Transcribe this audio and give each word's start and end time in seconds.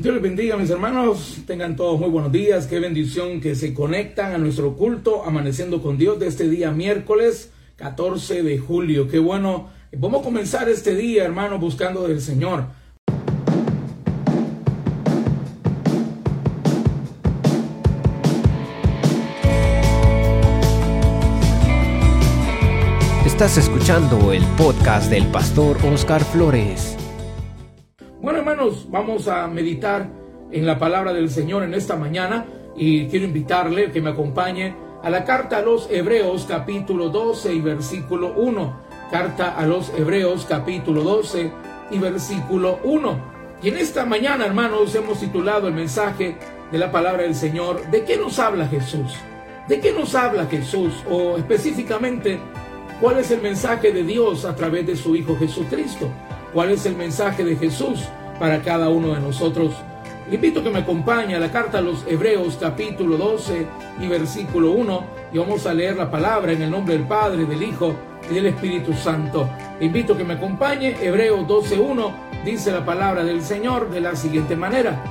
Dios 0.00 0.14
les 0.14 0.22
bendiga, 0.22 0.56
mis 0.56 0.70
hermanos. 0.70 1.36
Tengan 1.46 1.76
todos 1.76 2.00
muy 2.00 2.08
buenos 2.08 2.32
días. 2.32 2.66
Qué 2.66 2.80
bendición 2.80 3.38
que 3.38 3.54
se 3.54 3.74
conectan 3.74 4.32
a 4.32 4.38
nuestro 4.38 4.74
culto 4.74 5.24
Amaneciendo 5.26 5.82
con 5.82 5.98
Dios 5.98 6.18
de 6.18 6.26
este 6.26 6.48
día 6.48 6.70
miércoles 6.70 7.50
14 7.76 8.42
de 8.42 8.58
julio. 8.58 9.08
Qué 9.08 9.18
bueno. 9.18 9.68
Vamos 9.92 10.22
a 10.22 10.24
comenzar 10.24 10.70
este 10.70 10.94
día, 10.94 11.24
hermano, 11.24 11.58
buscando 11.58 12.08
del 12.08 12.22
Señor. 12.22 12.64
Estás 23.26 23.58
escuchando 23.58 24.32
el 24.32 24.44
podcast 24.56 25.10
del 25.10 25.26
pastor 25.26 25.76
Oscar 25.84 26.24
Flores. 26.24 26.99
Bueno, 28.22 28.40
hermanos, 28.40 28.86
vamos 28.90 29.28
a 29.28 29.46
meditar 29.46 30.10
en 30.52 30.66
la 30.66 30.78
palabra 30.78 31.14
del 31.14 31.30
Señor 31.30 31.62
en 31.62 31.72
esta 31.72 31.96
mañana 31.96 32.44
y 32.76 33.06
quiero 33.08 33.24
invitarle 33.24 33.90
que 33.92 34.02
me 34.02 34.10
acompañe 34.10 34.74
a 35.02 35.08
la 35.08 35.24
carta 35.24 35.56
a 35.56 35.62
los 35.62 35.90
Hebreos 35.90 36.44
capítulo 36.46 37.08
12 37.08 37.54
y 37.54 37.62
versículo 37.62 38.34
1. 38.36 38.80
Carta 39.10 39.56
a 39.56 39.64
los 39.64 39.88
Hebreos 39.96 40.44
capítulo 40.46 41.02
12 41.02 41.50
y 41.92 41.98
versículo 41.98 42.78
1. 42.84 43.18
Y 43.62 43.70
en 43.70 43.78
esta 43.78 44.04
mañana, 44.04 44.44
hermanos, 44.44 44.94
hemos 44.94 45.18
titulado 45.20 45.68
el 45.68 45.74
mensaje 45.74 46.36
de 46.70 46.76
la 46.78 46.92
palabra 46.92 47.22
del 47.22 47.34
Señor, 47.34 47.90
¿de 47.90 48.04
qué 48.04 48.18
nos 48.18 48.38
habla 48.38 48.68
Jesús? 48.68 49.14
¿De 49.66 49.80
qué 49.80 49.92
nos 49.92 50.14
habla 50.14 50.44
Jesús? 50.44 50.92
O 51.10 51.38
específicamente, 51.38 52.38
¿cuál 53.00 53.16
es 53.16 53.30
el 53.30 53.40
mensaje 53.40 53.92
de 53.92 54.04
Dios 54.04 54.44
a 54.44 54.54
través 54.54 54.86
de 54.86 54.94
su 54.94 55.16
Hijo 55.16 55.38
Jesucristo? 55.38 56.10
Cuál 56.52 56.70
es 56.70 56.86
el 56.86 56.96
mensaje 56.96 57.44
de 57.44 57.56
Jesús 57.56 58.00
para 58.38 58.62
cada 58.62 58.88
uno 58.88 59.14
de 59.14 59.20
nosotros. 59.20 59.72
Invito 60.30 60.60
a 60.60 60.62
que 60.62 60.70
me 60.70 60.80
acompañe 60.80 61.34
a 61.34 61.40
la 61.40 61.50
carta 61.50 61.78
a 61.78 61.82
los 61.82 62.04
Hebreos 62.06 62.56
capítulo 62.60 63.16
12 63.16 63.66
y 64.00 64.06
versículo 64.06 64.72
1 64.72 65.04
y 65.32 65.38
vamos 65.38 65.66
a 65.66 65.74
leer 65.74 65.96
la 65.96 66.10
palabra 66.10 66.52
en 66.52 66.62
el 66.62 66.70
nombre 66.70 66.94
del 66.96 67.06
Padre, 67.06 67.44
del 67.44 67.62
Hijo 67.62 67.94
y 68.30 68.34
del 68.34 68.46
Espíritu 68.46 68.92
Santo. 68.92 69.48
Invito 69.80 70.14
a 70.14 70.18
que 70.18 70.24
me 70.24 70.34
acompañe. 70.34 70.96
Hebreos 71.00 71.46
12.1 71.48 72.12
dice 72.44 72.70
la 72.70 72.84
palabra 72.84 73.24
del 73.24 73.42
Señor 73.42 73.90
de 73.90 74.00
la 74.00 74.14
siguiente 74.14 74.54
manera. 74.56 75.02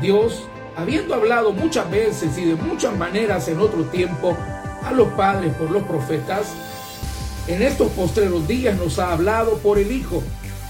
Dios, 0.00 0.44
habiendo 0.76 1.14
hablado 1.14 1.52
muchas 1.52 1.90
veces 1.90 2.38
y 2.38 2.44
de 2.44 2.54
muchas 2.54 2.96
maneras 2.96 3.48
en 3.48 3.58
otro 3.58 3.82
tiempo 3.84 4.36
a 4.84 4.92
los 4.92 5.08
padres 5.08 5.52
por 5.54 5.70
los 5.70 5.82
profetas, 5.82 6.54
en 7.48 7.62
estos 7.62 7.88
postreros 7.92 8.46
días 8.46 8.76
nos 8.76 8.98
ha 8.98 9.12
hablado 9.12 9.58
por 9.58 9.78
el 9.78 9.90
Hijo 9.90 10.22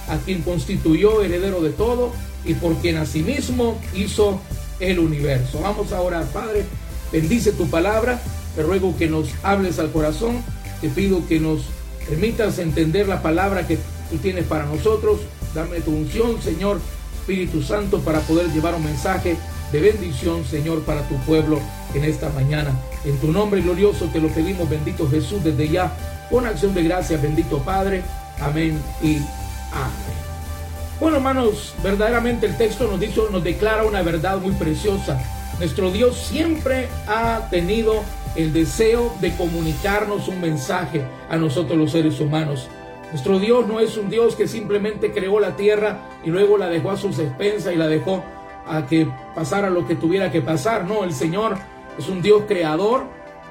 a 0.09 0.19
quien 0.19 0.43
constituyó 0.43 1.23
heredero 1.23 1.61
de 1.61 1.71
todo 1.71 2.13
y 2.45 2.55
por 2.55 2.75
quien 2.77 2.97
asimismo 2.97 3.81
hizo 3.95 4.41
el 4.81 4.99
universo. 4.99 5.61
Vamos 5.61 5.93
ahora, 5.93 6.23
Padre, 6.33 6.65
bendice 7.13 7.53
tu 7.53 7.69
palabra, 7.69 8.21
te 8.55 8.63
ruego 8.63 8.97
que 8.97 9.09
nos 9.09 9.29
hables 9.43 9.79
al 9.79 9.91
corazón, 9.91 10.43
te 10.81 10.89
pido 10.89 11.27
que 11.27 11.41
nos 11.41 11.63
permitas 12.09 12.59
entender 12.59 13.09
la 13.09 13.23
palabra 13.23 13.67
que 13.67 13.79
tú 14.11 14.17
tienes 14.19 14.45
para 14.47 14.65
nosotros, 14.67 15.21
dame 15.55 15.81
tu 15.81 15.91
unción, 15.91 16.41
Señor 16.41 16.81
Espíritu 17.21 17.63
Santo, 17.63 18.01
para 18.01 18.21
poder 18.21 18.51
llevar 18.53 18.75
un 18.75 18.85
mensaje 18.85 19.37
de 19.73 19.81
bendición, 19.81 20.45
Señor, 20.47 20.83
para 20.83 21.07
tu 21.09 21.17
pueblo 21.27 21.61
en 21.95 22.05
esta 22.05 22.31
mañana. 22.31 22.71
En 23.05 23.19
tu 23.19 23.31
nombre 23.31 23.61
glorioso 23.61 24.07
te 24.07 24.21
lo 24.21 24.29
pedimos, 24.29 24.69
bendito 24.69 25.09
Jesús, 25.11 25.45
desde 25.45 25.69
ya, 25.69 25.93
con 26.31 26.47
acción 26.47 26.75
de 26.75 26.83
gracias, 26.85 27.21
bendito 27.21 27.59
Padre. 27.59 28.03
Amén 28.41 28.81
y 29.03 29.19
bueno, 31.01 31.19
hermanos, 31.19 31.75
verdaderamente 31.83 32.47
el 32.47 32.57
texto 32.57 32.89
nos, 32.89 32.99
dice, 32.99 33.21
nos 33.31 33.45
declara 33.45 33.85
una 33.85 34.03
verdad 34.03 34.39
muy 34.39 34.53
preciosa. 34.53 35.21
Nuestro 35.59 35.91
Dios 35.91 36.17
siempre 36.17 36.89
ha 37.07 37.49
tenido 37.51 38.03
el 38.37 38.53
deseo 38.53 39.15
de 39.21 39.35
comunicarnos 39.37 40.29
un 40.29 40.41
mensaje 40.41 41.05
a 41.29 41.37
nosotros 41.37 41.79
los 41.79 41.93
seres 41.93 42.21
humanos. 42.21 42.69
Nuestro 43.11 43.39
Dios 43.39 43.67
no 43.67 43.81
es 43.81 43.97
un 43.97 44.11
Dios 44.11 44.37
que 44.37 44.47
simplemente 44.47 45.13
creó 45.13 45.41
la 45.41 45.57
tierra 45.57 45.99
y 46.25 46.31
luego 46.31 46.59
la 46.59 46.69
dejó 46.69 46.91
a 46.91 46.97
sus 46.97 47.19
expensas 47.19 47.73
y 47.73 47.77
la 47.77 47.89
dejó 47.89 48.23
a 48.67 48.87
que 48.87 49.09
pasara 49.35 49.71
lo 49.71 49.87
que 49.87 49.95
tuviera 49.95 50.31
que 50.31 50.43
pasar. 50.43 50.85
No, 50.85 51.05
el 51.05 51.13
Señor 51.13 51.57
es 51.99 52.09
un 52.09 52.21
Dios 52.21 52.43
creador 52.47 53.05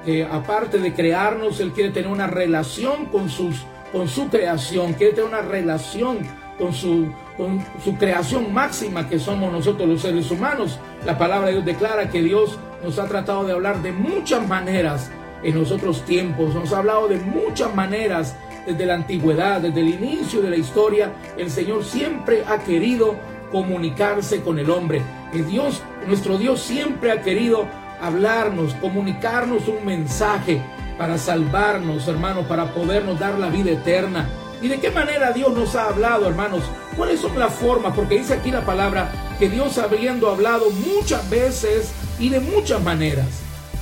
que 0.04 0.24
aparte 0.24 0.78
de 0.78 0.94
crearnos, 0.94 1.60
Él 1.60 1.72
quiere 1.72 1.90
tener 1.90 2.08
una 2.08 2.28
relación 2.28 3.06
con 3.06 3.28
sus 3.28 3.64
con 3.92 4.08
su 4.08 4.28
creación, 4.28 4.94
quiere 4.94 5.14
tener 5.14 5.28
una 5.28 5.42
relación 5.42 6.18
con 6.58 6.72
su, 6.72 7.12
con 7.36 7.64
su 7.84 7.96
creación 7.96 8.52
máxima 8.52 9.08
que 9.08 9.18
somos 9.18 9.52
nosotros 9.52 9.88
los 9.88 10.02
seres 10.02 10.30
humanos. 10.30 10.78
La 11.04 11.16
palabra 11.16 11.46
de 11.48 11.54
Dios 11.54 11.64
declara 11.64 12.10
que 12.10 12.22
Dios 12.22 12.58
nos 12.82 12.98
ha 12.98 13.06
tratado 13.06 13.44
de 13.44 13.52
hablar 13.52 13.82
de 13.82 13.92
muchas 13.92 14.46
maneras 14.46 15.10
en 15.42 15.58
los 15.58 15.70
otros 15.70 16.04
tiempos, 16.04 16.54
nos 16.54 16.72
ha 16.72 16.78
hablado 16.78 17.08
de 17.08 17.18
muchas 17.18 17.72
maneras 17.74 18.36
desde 18.66 18.86
la 18.86 18.94
antigüedad, 18.94 19.60
desde 19.60 19.80
el 19.80 19.88
inicio 19.88 20.42
de 20.42 20.50
la 20.50 20.56
historia. 20.56 21.12
El 21.36 21.50
Señor 21.50 21.84
siempre 21.84 22.44
ha 22.46 22.58
querido 22.58 23.14
comunicarse 23.52 24.42
con 24.42 24.58
el 24.58 24.68
hombre. 24.68 25.00
El 25.32 25.46
Dios, 25.46 25.82
nuestro 26.06 26.38
Dios 26.38 26.60
siempre 26.60 27.12
ha 27.12 27.22
querido 27.22 27.66
hablarnos, 28.00 28.74
comunicarnos 28.74 29.68
un 29.68 29.84
mensaje 29.84 30.60
para 30.98 31.16
salvarnos, 31.16 32.08
hermanos, 32.08 32.46
para 32.46 32.74
podernos 32.74 33.18
dar 33.18 33.38
la 33.38 33.48
vida 33.48 33.70
eterna. 33.70 34.28
¿Y 34.60 34.66
de 34.66 34.80
qué 34.80 34.90
manera 34.90 35.32
Dios 35.32 35.56
nos 35.56 35.76
ha 35.76 35.88
hablado, 35.88 36.28
hermanos? 36.28 36.64
¿Cuáles 36.96 37.20
son 37.20 37.38
las 37.38 37.54
formas? 37.54 37.94
Porque 37.94 38.18
dice 38.18 38.34
aquí 38.34 38.50
la 38.50 38.66
palabra 38.66 39.36
que 39.38 39.48
Dios 39.48 39.78
habiendo 39.78 40.28
hablado 40.28 40.68
muchas 40.70 41.30
veces 41.30 41.92
y 42.18 42.28
de 42.28 42.40
muchas 42.40 42.82
maneras. 42.82 43.26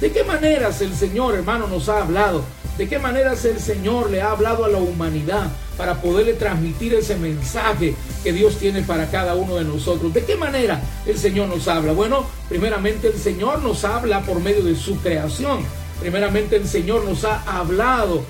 ¿De 0.00 0.12
qué 0.12 0.22
maneras 0.22 0.82
el 0.82 0.94
Señor, 0.94 1.34
hermano, 1.34 1.66
nos 1.66 1.88
ha 1.88 2.02
hablado? 2.02 2.44
¿De 2.76 2.86
qué 2.86 2.98
maneras 2.98 3.42
el 3.46 3.58
Señor 3.58 4.10
le 4.10 4.20
ha 4.20 4.32
hablado 4.32 4.66
a 4.66 4.68
la 4.68 4.76
humanidad 4.76 5.50
para 5.78 6.02
poderle 6.02 6.34
transmitir 6.34 6.92
ese 6.92 7.16
mensaje 7.16 7.94
que 8.22 8.34
Dios 8.34 8.58
tiene 8.58 8.82
para 8.82 9.10
cada 9.10 9.34
uno 9.34 9.56
de 9.56 9.64
nosotros? 9.64 10.12
¿De 10.12 10.26
qué 10.26 10.36
manera 10.36 10.82
el 11.06 11.16
Señor 11.16 11.48
nos 11.48 11.66
habla? 11.68 11.92
Bueno, 11.92 12.26
primeramente 12.50 13.08
el 13.08 13.18
Señor 13.18 13.62
nos 13.62 13.84
habla 13.84 14.20
por 14.20 14.40
medio 14.40 14.62
de 14.62 14.76
su 14.76 14.98
creación. 15.00 15.64
Primeramente 16.00 16.56
el 16.56 16.68
Señor 16.68 17.04
nos 17.04 17.24
ha 17.24 17.42
hablado 17.46 18.22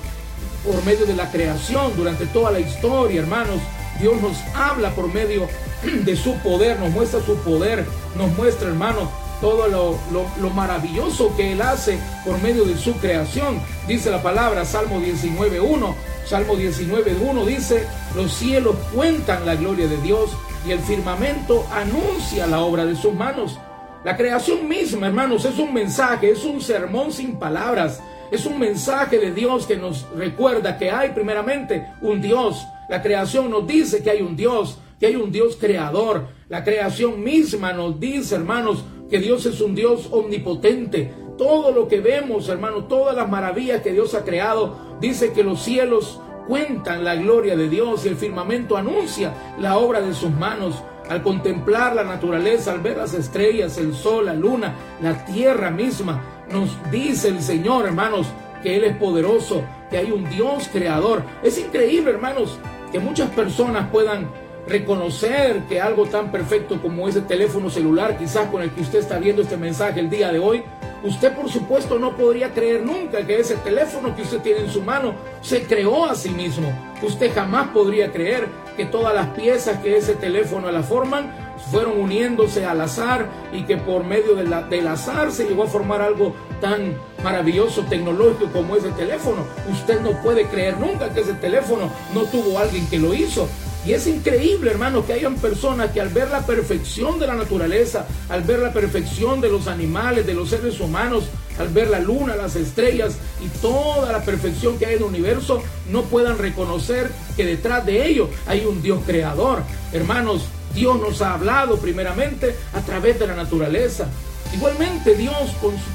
por 0.65 0.83
medio 0.85 1.05
de 1.05 1.15
la 1.15 1.31
creación 1.31 1.95
durante 1.95 2.25
toda 2.27 2.51
la 2.51 2.59
historia, 2.59 3.21
hermanos. 3.21 3.59
Dios 3.99 4.21
nos 4.21 4.37
habla 4.55 4.91
por 4.91 5.11
medio 5.13 5.47
de 5.83 6.15
su 6.15 6.35
poder, 6.39 6.79
nos 6.79 6.91
muestra 6.91 7.21
su 7.21 7.35
poder, 7.37 7.85
nos 8.15 8.35
muestra, 8.37 8.67
hermanos, 8.67 9.09
todo 9.41 9.67
lo, 9.67 10.49
maravilloso 10.49 11.35
que 11.35 11.51
Él 11.51 11.61
hace 11.61 11.99
por 12.25 12.41
medio 12.41 12.65
de 12.65 12.77
su 12.77 12.93
creación. 12.93 13.61
Dice 13.87 14.09
la 14.09 14.21
palabra, 14.21 14.65
Salmo 14.65 14.99
19.1, 14.99 15.95
Salmo 16.25 16.55
19.1 16.55 17.45
dice, 17.45 17.87
los 18.15 18.33
cielos 18.33 18.75
cuentan 18.93 19.45
la 19.45 19.55
gloria 19.55 19.87
de 19.87 19.97
Dios 19.97 20.31
y 20.67 20.71
el 20.71 20.79
firmamento 20.79 21.65
anuncia 21.71 22.47
la 22.47 22.59
obra 22.59 22.85
de 22.85 22.95
sus 22.95 23.13
manos. 23.13 23.59
La 24.03 24.15
creación 24.15 24.67
misma, 24.67 25.07
hermanos, 25.07 25.43
es 25.45 25.57
un 25.57 25.73
mensaje, 25.73 26.31
es 26.31 26.45
un 26.45 26.61
sermón 26.61 27.11
sin 27.11 27.37
palabras. 27.37 28.01
Es 28.31 28.45
un 28.45 28.59
mensaje 28.59 29.17
de 29.19 29.31
Dios 29.31 29.65
que 29.65 29.77
nos 29.77 30.05
recuerda 30.15 30.77
que 30.77 30.91
hay 30.91 31.09
primeramente 31.09 31.87
un 32.01 32.21
Dios. 32.21 32.65
La 32.89 33.01
creación 33.01 33.49
nos 33.49 33.65
dice 33.65 34.03
que 34.03 34.11
hay 34.11 34.21
un 34.21 34.35
Dios, 34.35 34.77
que 34.99 35.07
hay 35.07 35.15
un 35.15 35.31
Dios 35.31 35.57
creador. 35.59 36.27
La 36.49 36.63
creación 36.63 37.23
misma 37.23 37.73
nos 37.73 37.99
dice, 37.99 38.35
hermanos, 38.35 38.83
que 39.09 39.19
Dios 39.19 39.45
es 39.45 39.61
un 39.61 39.75
Dios 39.75 40.09
omnipotente. 40.11 41.13
Todo 41.37 41.71
lo 41.71 41.87
que 41.87 42.01
vemos, 42.01 42.49
hermanos, 42.49 42.87
todas 42.87 43.15
las 43.15 43.29
maravillas 43.29 43.81
que 43.81 43.93
Dios 43.93 44.13
ha 44.13 44.23
creado, 44.23 44.97
dice 44.99 45.31
que 45.31 45.43
los 45.43 45.61
cielos 45.61 46.19
cuentan 46.47 47.03
la 47.03 47.15
gloria 47.15 47.55
de 47.55 47.69
Dios 47.69 48.05
y 48.05 48.09
el 48.09 48.15
firmamento 48.15 48.77
anuncia 48.77 49.33
la 49.59 49.77
obra 49.77 50.01
de 50.01 50.13
sus 50.13 50.31
manos 50.31 50.75
al 51.09 51.23
contemplar 51.23 51.95
la 51.95 52.03
naturaleza, 52.03 52.71
al 52.71 52.81
ver 52.81 52.97
las 52.97 53.13
estrellas, 53.13 53.77
el 53.77 53.93
sol, 53.93 54.25
la 54.25 54.33
luna, 54.33 54.75
la 55.01 55.25
tierra 55.25 55.69
misma, 55.69 56.21
nos 56.51 56.77
dice 56.91 57.29
el 57.29 57.41
Señor, 57.41 57.85
hermanos, 57.85 58.27
que 58.61 58.75
Él 58.75 58.83
es 58.83 58.97
poderoso, 58.97 59.63
que 59.89 59.97
hay 59.97 60.11
un 60.11 60.29
Dios 60.29 60.69
creador. 60.71 61.23
Es 61.43 61.57
increíble, 61.57 62.11
hermanos, 62.11 62.57
que 62.91 62.99
muchas 62.99 63.29
personas 63.31 63.89
puedan 63.89 64.27
reconocer 64.67 65.61
que 65.69 65.79
algo 65.79 66.05
tan 66.05 66.31
perfecto 66.31 66.81
como 66.81 67.07
ese 67.07 67.21
teléfono 67.21 67.69
celular, 67.69 68.17
quizás 68.17 68.49
con 68.49 68.61
el 68.61 68.71
que 68.71 68.81
usted 68.81 68.99
está 68.99 69.17
viendo 69.17 69.41
este 69.41 69.57
mensaje 69.57 69.99
el 69.99 70.09
día 70.09 70.31
de 70.31 70.39
hoy, 70.39 70.63
usted 71.03 71.33
por 71.33 71.49
supuesto 71.49 71.97
no 71.99 72.17
podría 72.17 72.51
creer 72.51 72.83
nunca 72.83 73.25
que 73.25 73.39
ese 73.39 73.55
teléfono 73.57 74.15
que 74.15 74.23
usted 74.23 74.39
tiene 74.39 74.61
en 74.61 74.69
su 74.69 74.81
mano 74.81 75.15
se 75.41 75.63
creó 75.63 76.05
a 76.05 76.15
sí 76.15 76.29
mismo. 76.29 76.71
Usted 77.01 77.33
jamás 77.33 77.69
podría 77.69 78.11
creer 78.11 78.47
que 78.77 78.85
todas 78.85 79.13
las 79.13 79.27
piezas 79.29 79.79
que 79.79 79.97
ese 79.97 80.13
teléfono 80.13 80.71
la 80.71 80.83
forman 80.83 81.33
fueron 81.71 81.99
uniéndose 81.99 82.65
al 82.65 82.79
azar 82.79 83.27
y 83.51 83.63
que 83.63 83.75
por 83.75 84.03
medio 84.03 84.35
de 84.35 84.43
la, 84.45 84.61
del 84.61 84.87
azar 84.87 85.31
se 85.31 85.45
llegó 85.45 85.63
a 85.63 85.67
formar 85.67 86.01
algo 86.01 86.33
tan 86.61 86.95
maravilloso 87.23 87.83
tecnológico 87.83 88.51
como 88.53 88.75
ese 88.75 88.89
teléfono. 88.91 89.45
Usted 89.71 89.99
no 90.01 90.11
puede 90.21 90.45
creer 90.45 90.79
nunca 90.79 91.09
que 91.13 91.21
ese 91.21 91.33
teléfono 91.33 91.89
no 92.13 92.23
tuvo 92.25 92.59
alguien 92.59 92.87
que 92.87 92.99
lo 92.99 93.13
hizo. 93.13 93.49
Y 93.85 93.93
es 93.93 94.05
increíble, 94.05 94.71
hermanos, 94.71 95.05
que 95.05 95.13
hayan 95.13 95.35
personas 95.35 95.91
que 95.91 96.01
al 96.01 96.09
ver 96.09 96.29
la 96.29 96.45
perfección 96.45 97.19
de 97.19 97.27
la 97.27 97.35
naturaleza, 97.35 98.05
al 98.29 98.43
ver 98.43 98.59
la 98.59 98.73
perfección 98.73 99.39
de 99.39 99.49
los 99.49 99.67
animales, 99.67 100.25
de 100.25 100.33
los 100.33 100.49
seres 100.49 100.79
humanos, 100.79 101.29
al 101.59 101.69
ver 101.69 101.89
la 101.89 101.99
luna, 101.99 102.35
las 102.35 102.55
estrellas 102.55 103.15
y 103.43 103.47
toda 103.59 104.11
la 104.11 104.21
perfección 104.21 104.77
que 104.77 104.85
hay 104.85 104.95
en 104.95 104.99
el 104.99 105.05
universo, 105.05 105.61
no 105.91 106.03
puedan 106.03 106.37
reconocer 106.37 107.11
que 107.35 107.45
detrás 107.45 107.85
de 107.85 108.07
ello 108.07 108.29
hay 108.45 108.65
un 108.65 108.81
Dios 108.81 109.01
creador. 109.05 109.63
Hermanos, 109.93 110.45
Dios 110.73 110.99
nos 110.99 111.21
ha 111.21 111.33
hablado 111.33 111.77
primeramente 111.77 112.55
a 112.73 112.81
través 112.81 113.19
de 113.19 113.27
la 113.27 113.35
naturaleza. 113.35 114.07
Igualmente 114.53 115.15
Dios 115.15 115.35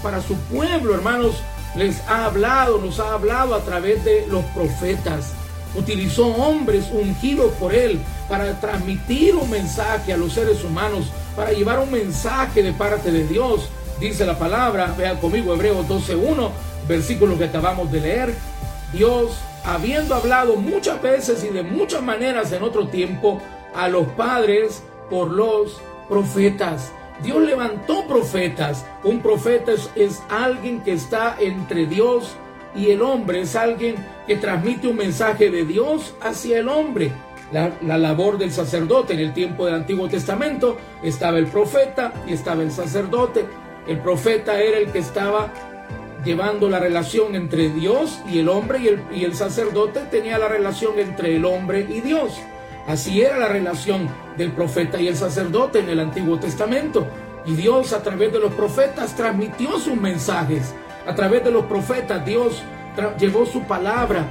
para 0.02 0.20
su 0.20 0.34
pueblo, 0.36 0.94
hermanos, 0.94 1.36
les 1.76 2.00
ha 2.00 2.26
hablado, 2.26 2.78
nos 2.78 3.00
ha 3.00 3.14
hablado 3.14 3.54
a 3.54 3.64
través 3.64 4.04
de 4.04 4.26
los 4.28 4.44
profetas 4.46 5.32
utilizó 5.74 6.26
hombres 6.26 6.84
ungidos 6.92 7.52
por 7.54 7.74
él 7.74 7.98
para 8.28 8.58
transmitir 8.60 9.34
un 9.34 9.50
mensaje 9.50 10.12
a 10.12 10.16
los 10.16 10.32
seres 10.32 10.64
humanos, 10.64 11.06
para 11.36 11.52
llevar 11.52 11.78
un 11.78 11.90
mensaje 11.90 12.62
de 12.62 12.72
parte 12.72 13.10
de 13.10 13.26
Dios. 13.26 13.68
Dice 14.02 14.26
la 14.26 14.36
palabra, 14.36 14.92
vean 14.98 15.18
conmigo 15.18 15.54
Hebreos 15.54 15.86
12.1, 15.86 16.50
versículo 16.88 17.38
que 17.38 17.44
acabamos 17.44 17.92
de 17.92 18.00
leer. 18.00 18.34
Dios, 18.92 19.38
habiendo 19.64 20.16
hablado 20.16 20.56
muchas 20.56 21.00
veces 21.00 21.44
y 21.44 21.50
de 21.50 21.62
muchas 21.62 22.02
maneras 22.02 22.50
en 22.50 22.64
otro 22.64 22.88
tiempo 22.88 23.40
a 23.76 23.86
los 23.86 24.08
padres 24.08 24.82
por 25.08 25.30
los 25.30 25.80
profetas. 26.08 26.90
Dios 27.22 27.42
levantó 27.42 28.04
profetas. 28.08 28.84
Un 29.04 29.20
profeta 29.20 29.70
es, 29.70 29.88
es 29.94 30.20
alguien 30.28 30.82
que 30.82 30.94
está 30.94 31.36
entre 31.38 31.86
Dios 31.86 32.34
y 32.74 32.90
el 32.90 33.02
hombre 33.02 33.42
es 33.42 33.54
alguien 33.54 33.94
que 34.26 34.34
transmite 34.34 34.88
un 34.88 34.96
mensaje 34.96 35.48
de 35.48 35.64
Dios 35.64 36.12
hacia 36.20 36.58
el 36.58 36.66
hombre. 36.66 37.12
La, 37.52 37.98
labor 37.98 38.38
del 38.38 38.50
sacerdote 38.50 39.12
en 39.12 39.20
el 39.20 39.34
tiempo 39.34 39.66
del 39.66 39.74
Antiguo 39.74 40.08
Testamento 40.08 40.78
estaba 41.02 41.38
el 41.38 41.46
profeta 41.46 42.12
y 42.26 42.32
estaba 42.32 42.62
el 42.62 42.72
sacerdote. 42.72 43.44
El 43.86 43.98
profeta 43.98 44.60
era 44.60 44.78
el 44.78 44.92
que 44.92 44.98
estaba 44.98 45.52
llevando 46.24 46.68
la 46.68 46.78
relación 46.78 47.34
entre 47.34 47.68
Dios 47.68 48.20
y 48.30 48.38
el 48.38 48.48
hombre 48.48 48.78
y 49.12 49.24
el, 49.24 49.34
sacerdote 49.34 50.00
tenía 50.10 50.38
la 50.38 50.48
relación 50.48 50.98
entre 50.98 51.36
el 51.36 51.44
hombre 51.44 51.86
y 51.88 52.00
Dios. 52.00 52.38
Así 52.86 53.20
era 53.20 53.38
la 53.38 53.48
relación 53.48 54.08
del 54.36 54.52
profeta 54.52 55.00
y 55.00 55.08
el 55.08 55.16
sacerdote 55.16 55.80
en 55.80 55.88
el 55.88 56.00
Antiguo 56.00 56.38
Testamento. 56.38 57.06
Y 57.44 57.54
Dios 57.54 57.92
a 57.92 58.02
través 58.02 58.32
de 58.32 58.38
los 58.38 58.52
profetas 58.52 59.16
transmitió 59.16 59.78
sus 59.78 59.96
mensajes 59.96 60.74
a 61.06 61.14
través 61.14 61.42
de 61.44 61.50
los 61.50 61.64
profetas, 61.64 62.24
Dios 62.24 62.62
llevó 63.18 63.44
su 63.44 63.62
palabra, 63.62 64.24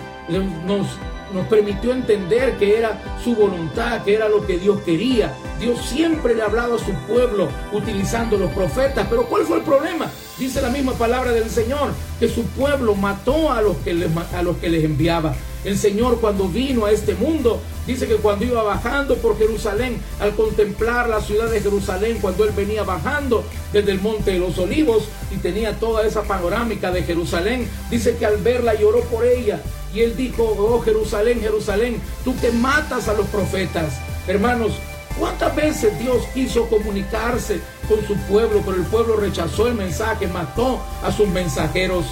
nos, 0.66 0.88
nos 1.34 1.48
permitió 1.48 1.92
entender 1.92 2.58
que 2.58 2.78
era 2.78 3.02
su 3.24 3.36
voluntad, 3.36 4.04
que 4.04 4.16
era 4.16 4.30
lo 4.30 4.46
que 4.46 4.58
Dios 4.58 4.82
quería. 4.82 5.34
Dios 5.60 5.80
siempre 5.86 6.36
le 6.36 6.42
hablaba 6.42 6.76
a 6.76 6.80
su 6.80 6.92
pueblo 7.08 7.50
utilizando 7.72 8.38
los 8.38 8.52
profetas. 8.52 9.08
Pero 9.10 9.26
¿cuál 9.28 9.44
fue 9.44 9.58
el 9.58 9.64
problema? 9.64 10.10
Dice 10.38 10.62
la 10.62 10.70
misma 10.70 10.94
palabra 10.94 11.32
del 11.32 11.50
Señor, 11.50 11.92
que 12.20 12.28
su 12.28 12.44
pueblo 12.46 12.96
mató 12.96 13.52
a 13.52 13.62
los 13.62 13.78
que 13.78 13.94
les, 13.94 14.10
a 14.34 14.42
los 14.42 14.58
que 14.58 14.70
les 14.70 14.84
enviaba. 14.84 15.36
El 15.64 15.78
Señor 15.78 16.20
cuando 16.20 16.48
vino 16.48 16.86
a 16.86 16.92
este 16.92 17.14
mundo, 17.14 17.62
dice 17.86 18.08
que 18.08 18.16
cuando 18.16 18.46
iba 18.46 18.64
bajando 18.64 19.18
por 19.18 19.38
Jerusalén, 19.38 20.02
al 20.20 20.34
contemplar 20.34 21.08
la 21.08 21.22
ciudad 21.22 21.52
de 21.52 21.62
Jerusalén, 21.62 22.18
cuando 22.20 22.44
él 22.46 22.52
venía 22.56 22.82
bajando 22.82 23.44
desde 23.72 23.92
el 23.92 24.02
monte 24.02 24.32
de 24.32 24.40
los 24.40 24.58
olivos 24.58 25.04
y 25.32 25.38
tenía 25.38 25.80
toda 25.80 26.06
esa 26.08 26.24
panorámica 26.24 26.92
de 26.92 27.04
Jerusalén, 27.04 27.70
dice 27.92 28.16
que 28.18 28.26
al 28.26 28.38
verla 28.38 28.74
lloró 28.74 29.02
por 29.02 29.24
ella. 29.24 29.62
Y 29.94 30.02
él 30.02 30.16
dijo, 30.16 30.44
oh 30.44 30.82
Jerusalén, 30.82 31.42
Jerusalén, 31.42 32.02
tú 32.24 32.36
que 32.40 32.52
matas 32.52 33.08
a 33.08 33.14
los 33.14 33.28
profetas. 33.28 34.00
Hermanos, 34.28 34.74
¿cuántas 35.20 35.56
veces 35.56 35.98
Dios 36.00 36.24
quiso 36.34 36.68
comunicarse 36.70 37.60
con 37.90 38.06
su 38.08 38.16
pueblo, 38.28 38.62
pero 38.66 38.78
el 38.78 38.84
pueblo 38.84 39.18
rechazó 39.18 39.68
el 39.68 39.76
mensaje, 39.76 40.28
mató 40.28 40.82
a 41.04 41.12
sus 41.12 41.28
mensajeros? 41.28 42.06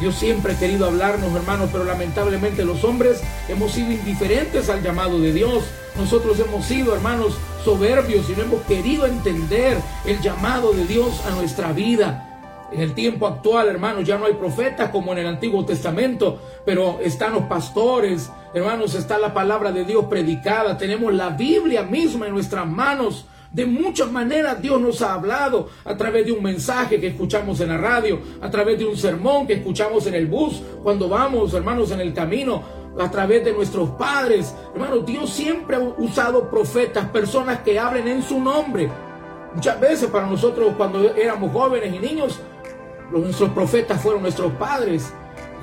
Dios 0.00 0.16
siempre 0.16 0.54
ha 0.54 0.58
querido 0.58 0.86
hablarnos, 0.86 1.34
hermanos, 1.34 1.68
pero 1.70 1.84
lamentablemente 1.84 2.64
los 2.64 2.82
hombres 2.82 3.20
hemos 3.48 3.72
sido 3.72 3.92
indiferentes 3.92 4.68
al 4.68 4.82
llamado 4.82 5.20
de 5.20 5.32
Dios. 5.32 5.64
Nosotros 5.96 6.40
hemos 6.40 6.64
sido, 6.64 6.94
hermanos, 6.94 7.34
soberbios 7.64 8.28
y 8.28 8.32
no 8.32 8.42
hemos 8.42 8.62
querido 8.62 9.06
entender 9.06 9.78
el 10.04 10.20
llamado 10.20 10.72
de 10.72 10.86
Dios 10.86 11.20
a 11.26 11.30
nuestra 11.30 11.72
vida. 11.72 12.31
En 12.72 12.80
el 12.80 12.94
tiempo 12.94 13.26
actual, 13.26 13.68
hermanos, 13.68 14.04
ya 14.04 14.16
no 14.16 14.24
hay 14.24 14.32
profetas 14.32 14.90
como 14.90 15.12
en 15.12 15.18
el 15.18 15.26
Antiguo 15.26 15.64
Testamento, 15.64 16.40
pero 16.64 17.00
están 17.02 17.34
los 17.34 17.42
pastores, 17.44 18.30
hermanos, 18.54 18.94
está 18.94 19.18
la 19.18 19.34
palabra 19.34 19.72
de 19.72 19.84
Dios 19.84 20.06
predicada, 20.06 20.78
tenemos 20.78 21.12
la 21.12 21.30
Biblia 21.30 21.82
misma 21.82 22.26
en 22.26 22.32
nuestras 22.32 22.66
manos 22.66 23.26
de 23.52 23.66
muchas 23.66 24.10
maneras 24.10 24.62
Dios 24.62 24.80
nos 24.80 25.02
ha 25.02 25.12
hablado 25.12 25.68
a 25.84 25.94
través 25.94 26.24
de 26.24 26.32
un 26.32 26.42
mensaje 26.42 26.98
que 26.98 27.08
escuchamos 27.08 27.60
en 27.60 27.68
la 27.68 27.76
radio, 27.76 28.18
a 28.40 28.50
través 28.50 28.78
de 28.78 28.86
un 28.86 28.96
sermón 28.96 29.46
que 29.46 29.52
escuchamos 29.52 30.06
en 30.06 30.14
el 30.14 30.26
bus, 30.26 30.62
cuando 30.82 31.06
vamos, 31.06 31.52
hermanos, 31.52 31.90
en 31.90 32.00
el 32.00 32.14
camino, 32.14 32.62
a 32.98 33.10
través 33.10 33.44
de 33.44 33.52
nuestros 33.52 33.90
padres. 33.90 34.54
Hermanos, 34.74 35.04
Dios 35.04 35.30
siempre 35.30 35.76
ha 35.76 35.80
usado 35.80 36.48
profetas, 36.48 37.08
personas 37.10 37.60
que 37.60 37.78
hablen 37.78 38.08
en 38.08 38.22
su 38.22 38.40
nombre. 38.40 38.88
Muchas 39.54 39.78
veces 39.78 40.08
para 40.08 40.26
nosotros 40.26 40.72
cuando 40.78 41.14
éramos 41.14 41.52
jóvenes 41.52 41.94
y 41.94 41.98
niños, 41.98 42.40
nuestros 43.20 43.50
profetas 43.50 44.00
fueron 44.00 44.22
nuestros 44.22 44.52
padres 44.54 45.12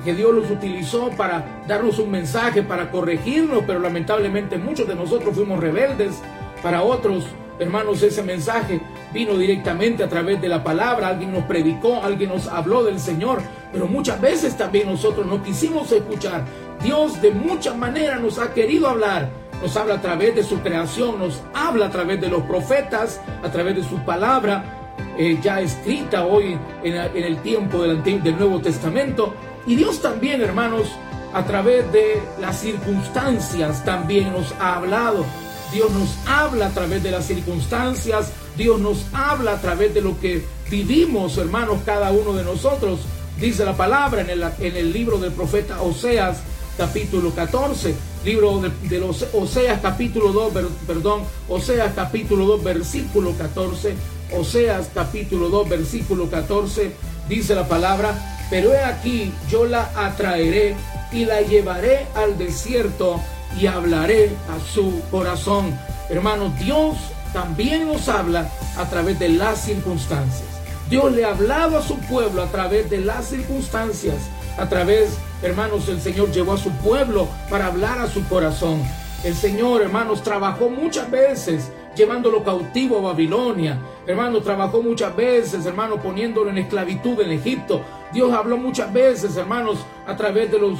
que 0.04 0.14
Dios 0.14 0.34
los 0.34 0.50
utilizó 0.50 1.10
para 1.10 1.62
darnos 1.66 1.98
un 1.98 2.10
mensaje, 2.10 2.62
para 2.62 2.90
corregirnos, 2.90 3.64
pero 3.66 3.78
lamentablemente 3.78 4.56
muchos 4.56 4.88
de 4.88 4.94
nosotros 4.94 5.34
fuimos 5.34 5.60
rebeldes. 5.60 6.20
Para 6.62 6.82
otros 6.82 7.26
Hermanos, 7.60 8.02
ese 8.02 8.22
mensaje 8.22 8.80
vino 9.12 9.36
directamente 9.36 10.02
a 10.02 10.08
través 10.08 10.40
de 10.40 10.48
la 10.48 10.64
palabra, 10.64 11.08
alguien 11.08 11.30
nos 11.30 11.44
predicó, 11.44 12.02
alguien 12.02 12.30
nos 12.30 12.48
habló 12.48 12.82
del 12.82 12.98
Señor, 12.98 13.42
pero 13.70 13.86
muchas 13.86 14.18
veces 14.18 14.56
también 14.56 14.88
nosotros 14.88 15.26
no 15.26 15.42
quisimos 15.42 15.92
escuchar. 15.92 16.42
Dios 16.82 17.20
de 17.20 17.32
muchas 17.32 17.76
maneras 17.76 18.18
nos 18.18 18.38
ha 18.38 18.54
querido 18.54 18.88
hablar, 18.88 19.28
nos 19.60 19.76
habla 19.76 19.96
a 19.96 20.00
través 20.00 20.34
de 20.36 20.42
su 20.42 20.60
creación, 20.60 21.18
nos 21.18 21.42
habla 21.52 21.86
a 21.86 21.90
través 21.90 22.18
de 22.22 22.28
los 22.28 22.44
profetas, 22.44 23.20
a 23.42 23.50
través 23.50 23.76
de 23.76 23.84
su 23.84 23.98
palabra, 24.06 24.79
eh, 25.20 25.38
ya 25.42 25.60
escrita 25.60 26.24
hoy 26.24 26.58
en, 26.82 26.94
el 26.96 27.42
tiempo 27.42 27.82
del, 27.82 28.02
Nuevo 28.38 28.58
Testamento. 28.60 29.34
Y 29.66 29.76
Dios 29.76 30.00
también, 30.00 30.40
hermanos, 30.40 30.88
a 31.34 31.44
través 31.44 31.92
de 31.92 32.22
las 32.40 32.58
circunstancias 32.58 33.84
también 33.84 34.32
nos 34.32 34.54
ha 34.58 34.76
hablado. 34.76 35.26
Dios 35.74 35.90
nos 35.90 36.16
habla 36.26 36.68
a 36.68 36.70
través 36.70 37.02
de 37.02 37.10
las 37.10 37.26
circunstancias, 37.26 38.32
Dios 38.56 38.80
nos 38.80 39.04
habla 39.12 39.52
a 39.52 39.60
través 39.60 39.92
de 39.92 40.00
lo 40.00 40.18
que 40.18 40.42
vivimos, 40.70 41.36
hermanos, 41.36 41.80
cada 41.84 42.12
uno 42.12 42.32
de 42.32 42.42
nosotros. 42.42 43.00
Dice 43.38 43.66
la 43.66 43.76
palabra 43.76 44.22
en 44.22 44.30
el, 44.30 44.42
en 44.42 44.74
el 44.74 44.90
libro 44.90 45.18
del 45.18 45.32
profeta 45.32 45.82
Oseas, 45.82 46.38
capítulo 46.78 47.34
14, 47.34 47.94
libro 48.24 48.62
de, 48.88 48.98
los 48.98 49.26
Oseas, 49.34 49.80
capítulo 49.82 50.32
2, 50.32 50.52
perdón, 50.86 51.24
Oseas, 51.46 51.92
capítulo 51.94 52.46
2, 52.46 52.64
versículo 52.64 53.34
14, 53.36 53.94
Oseas, 54.32 54.90
capítulo 54.94 55.48
2, 55.48 55.68
versículo 55.68 56.30
14, 56.30 56.92
dice 57.28 57.54
la 57.54 57.66
palabra, 57.66 58.14
pero 58.50 58.72
he 58.72 58.78
aquí, 58.78 59.32
yo 59.48 59.64
la 59.64 59.90
atraeré 59.94 60.74
y 61.12 61.24
la 61.24 61.40
llevaré 61.40 62.06
al 62.14 62.38
desierto 62.38 63.20
y 63.58 63.66
hablaré 63.66 64.30
a 64.48 64.72
su 64.72 65.02
corazón. 65.10 65.78
Hermanos, 66.08 66.58
Dios 66.58 66.96
también 67.32 67.86
nos 67.86 68.08
habla 68.08 68.48
a 68.76 68.88
través 68.88 69.18
de 69.18 69.28
las 69.30 69.60
circunstancias. 69.62 70.48
Dios 70.88 71.12
le 71.12 71.24
ha 71.24 71.30
hablado 71.30 71.78
a 71.78 71.82
su 71.82 71.96
pueblo 71.98 72.42
a 72.42 72.46
través 72.46 72.90
de 72.90 72.98
las 72.98 73.28
circunstancias. 73.28 74.16
A 74.58 74.68
través, 74.68 75.10
hermanos, 75.42 75.88
el 75.88 76.00
Señor 76.00 76.32
llevó 76.32 76.54
a 76.54 76.58
su 76.58 76.70
pueblo 76.72 77.28
para 77.48 77.66
hablar 77.66 78.00
a 78.00 78.08
su 78.08 78.26
corazón. 78.28 78.82
El 79.22 79.34
Señor, 79.34 79.82
hermanos, 79.82 80.22
trabajó 80.22 80.68
muchas 80.68 81.10
veces 81.10 81.70
llevándolo 81.96 82.42
cautivo 82.42 82.98
a 82.98 83.12
Babilonia. 83.12 83.78
Hermano, 84.06 84.40
trabajó 84.40 84.82
muchas 84.82 85.14
veces, 85.14 85.66
hermano, 85.66 85.96
poniéndolo 85.96 86.50
en 86.50 86.58
esclavitud 86.58 87.20
en 87.20 87.32
Egipto. 87.32 87.82
Dios 88.12 88.32
habló 88.32 88.56
muchas 88.56 88.92
veces, 88.92 89.36
hermanos, 89.36 89.78
a 90.06 90.16
través 90.16 90.50
de 90.50 90.58
los 90.58 90.78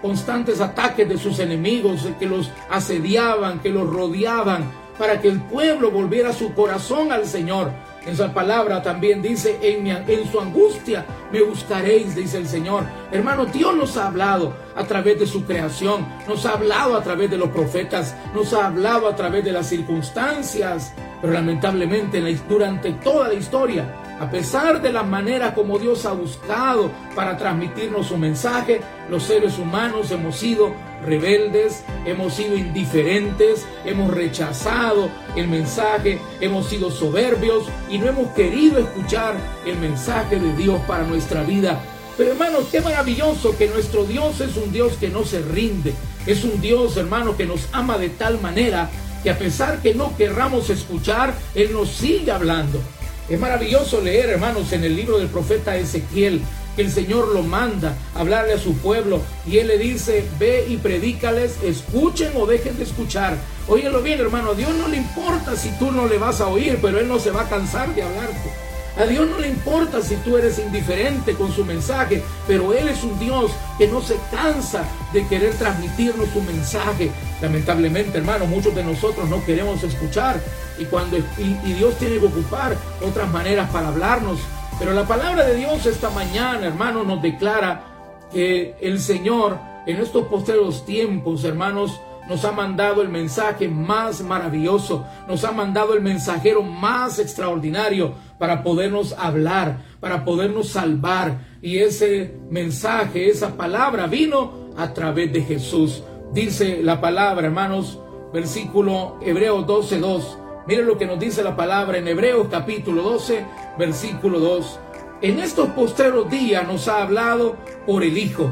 constantes 0.00 0.60
ataques 0.60 1.08
de 1.08 1.16
sus 1.16 1.38
enemigos 1.38 2.08
que 2.18 2.26
los 2.26 2.50
asediaban, 2.68 3.60
que 3.60 3.70
los 3.70 3.88
rodeaban, 3.88 4.70
para 4.98 5.20
que 5.20 5.28
el 5.28 5.40
pueblo 5.40 5.90
volviera 5.90 6.32
su 6.32 6.52
corazón 6.54 7.12
al 7.12 7.26
Señor. 7.26 7.70
En 8.06 8.16
su 8.16 8.28
palabra 8.32 8.82
también 8.82 9.22
dice, 9.22 9.58
en, 9.62 9.86
en 9.86 10.30
su 10.30 10.40
angustia 10.40 11.06
me 11.30 11.42
buscaréis, 11.42 12.16
dice 12.16 12.38
el 12.38 12.48
Señor. 12.48 12.84
Hermano, 13.12 13.46
Dios 13.46 13.76
nos 13.76 13.96
ha 13.96 14.08
hablado 14.08 14.54
a 14.74 14.84
través 14.84 15.20
de 15.20 15.26
su 15.26 15.44
creación, 15.44 16.06
nos 16.26 16.44
ha 16.46 16.54
hablado 16.54 16.96
a 16.96 17.02
través 17.02 17.30
de 17.30 17.38
los 17.38 17.50
profetas, 17.50 18.16
nos 18.34 18.52
ha 18.52 18.66
hablado 18.66 19.08
a 19.08 19.14
través 19.14 19.44
de 19.44 19.52
las 19.52 19.68
circunstancias, 19.68 20.92
pero 21.20 21.32
lamentablemente 21.32 22.20
durante 22.48 22.92
toda 22.94 23.28
la 23.28 23.34
historia 23.34 23.84
a 24.22 24.30
pesar 24.30 24.80
de 24.80 24.92
la 24.92 25.02
manera 25.02 25.52
como 25.52 25.80
Dios 25.80 26.06
ha 26.06 26.12
buscado 26.12 26.92
para 27.16 27.36
transmitirnos 27.36 28.06
su 28.06 28.16
mensaje, 28.16 28.80
los 29.10 29.24
seres 29.24 29.58
humanos 29.58 30.12
hemos 30.12 30.36
sido 30.36 30.72
rebeldes, 31.04 31.84
hemos 32.06 32.34
sido 32.34 32.56
indiferentes, 32.56 33.66
hemos 33.84 34.12
rechazado 34.12 35.08
el 35.36 35.48
mensaje, 35.48 36.18
hemos 36.40 36.68
sido 36.68 36.90
soberbios 36.90 37.64
y 37.90 37.98
no 37.98 38.08
hemos 38.08 38.28
querido 38.32 38.78
escuchar 38.78 39.34
el 39.66 39.76
mensaje 39.78 40.38
de 40.38 40.54
Dios 40.56 40.80
para 40.86 41.04
nuestra 41.04 41.42
vida. 41.42 41.82
Pero 42.16 42.32
hermanos, 42.32 42.66
qué 42.70 42.80
maravilloso 42.80 43.56
que 43.56 43.68
nuestro 43.68 44.04
Dios 44.04 44.40
es 44.40 44.56
un 44.56 44.72
Dios 44.72 44.94
que 45.00 45.08
no 45.08 45.24
se 45.24 45.40
rinde, 45.40 45.94
es 46.26 46.44
un 46.44 46.60
Dios, 46.60 46.96
hermano, 46.96 47.36
que 47.36 47.46
nos 47.46 47.68
ama 47.72 47.98
de 47.98 48.10
tal 48.10 48.40
manera 48.40 48.90
que 49.22 49.30
a 49.30 49.38
pesar 49.38 49.80
que 49.80 49.94
no 49.94 50.16
querramos 50.16 50.68
escuchar, 50.70 51.34
Él 51.54 51.72
nos 51.72 51.90
sigue 51.90 52.30
hablando. 52.30 52.80
Es 53.28 53.38
maravilloso 53.38 54.00
leer, 54.00 54.30
hermanos, 54.30 54.72
en 54.72 54.84
el 54.84 54.96
libro 54.96 55.18
del 55.18 55.28
profeta 55.28 55.76
Ezequiel, 55.76 56.42
que 56.76 56.82
el 56.82 56.92
Señor 56.92 57.28
lo 57.28 57.42
manda 57.42 57.96
a 58.14 58.20
hablarle 58.20 58.54
a 58.54 58.58
su 58.58 58.76
pueblo 58.78 59.20
y 59.46 59.58
Él 59.58 59.68
le 59.68 59.78
dice, 59.78 60.24
ve 60.38 60.66
y 60.68 60.76
predícales, 60.76 61.56
escuchen 61.62 62.32
o 62.36 62.46
dejen 62.46 62.76
de 62.76 62.84
escuchar. 62.84 63.36
Óyelo 63.68 64.02
bien, 64.02 64.20
hermano, 64.20 64.50
a 64.50 64.54
Dios 64.54 64.74
no 64.74 64.88
le 64.88 64.96
importa 64.96 65.56
si 65.56 65.70
tú 65.78 65.92
no 65.92 66.06
le 66.06 66.18
vas 66.18 66.40
a 66.40 66.48
oír, 66.48 66.78
pero 66.80 66.98
Él 66.98 67.08
no 67.08 67.18
se 67.18 67.30
va 67.30 67.42
a 67.42 67.48
cansar 67.48 67.94
de 67.94 68.02
hablarte. 68.02 68.50
A 68.96 69.04
Dios 69.04 69.26
no 69.28 69.38
le 69.38 69.48
importa 69.48 70.02
si 70.02 70.16
tú 70.16 70.36
eres 70.36 70.58
indiferente 70.58 71.32
con 71.32 71.50
su 71.50 71.64
mensaje, 71.64 72.22
pero 72.46 72.74
Él 72.74 72.88
es 72.88 73.02
un 73.02 73.18
Dios 73.18 73.50
que 73.78 73.88
no 73.88 74.02
se 74.02 74.16
cansa 74.30 74.84
de 75.14 75.26
querer 75.28 75.54
transmitirnos 75.54 76.28
su 76.28 76.42
mensaje. 76.42 77.10
Lamentablemente, 77.40 78.18
hermano, 78.18 78.44
muchos 78.44 78.74
de 78.74 78.84
nosotros 78.84 79.30
no 79.30 79.42
queremos 79.46 79.82
escuchar 79.82 80.38
y, 80.78 80.84
cuando, 80.84 81.16
y, 81.16 81.72
Dios 81.72 81.96
tiene 81.98 82.18
que 82.18 82.26
ocupar 82.26 82.76
otras 83.00 83.30
maneras 83.30 83.70
para 83.70 83.88
hablarnos. 83.88 84.40
Pero 84.78 84.92
la 84.92 85.06
palabra 85.06 85.44
de 85.46 85.56
Dios 85.56 85.86
esta 85.86 86.10
mañana, 86.10 86.66
hermano, 86.66 87.04
nos 87.04 87.22
declara 87.22 87.84
que 88.32 88.74
el 88.80 89.00
Señor 89.00 89.58
en 89.86 89.96
estos 89.96 90.26
posteros 90.26 90.84
tiempos, 90.84 91.44
hermanos, 91.44 92.00
nos 92.28 92.44
ha 92.44 92.52
mandado 92.52 93.02
el 93.02 93.08
mensaje 93.08 93.66
más 93.68 94.22
maravilloso, 94.22 95.04
nos 95.26 95.44
ha 95.44 95.50
mandado 95.50 95.94
el 95.94 96.00
mensajero 96.00 96.62
más 96.62 97.18
extraordinario 97.18 98.14
para 98.38 98.62
podernos 98.62 99.12
hablar, 99.18 99.78
para 99.98 100.24
podernos 100.24 100.68
salvar. 100.68 101.38
Y 101.60 101.78
ese 101.78 102.36
mensaje, 102.48 103.28
esa 103.28 103.56
palabra 103.56 104.06
vino 104.06 104.70
a 104.76 104.94
través 104.94 105.32
de 105.32 105.42
Jesús. 105.42 106.02
Dice 106.32 106.80
la 106.82 107.00
palabra, 107.00 107.48
hermanos, 107.48 107.98
versículo 108.32 109.18
Hebreo 109.20 109.66
12.2. 109.66 110.41
Miren 110.66 110.86
lo 110.86 110.96
que 110.96 111.06
nos 111.06 111.18
dice 111.18 111.42
la 111.42 111.56
palabra 111.56 111.98
en 111.98 112.06
Hebreos 112.06 112.46
capítulo 112.48 113.02
12, 113.02 113.44
versículo 113.78 114.38
2. 114.38 114.78
En 115.20 115.40
estos 115.40 115.70
postreros 115.70 116.30
días 116.30 116.64
nos 116.68 116.86
ha 116.86 117.02
hablado 117.02 117.56
por 117.84 118.04
el 118.04 118.16
Hijo, 118.16 118.48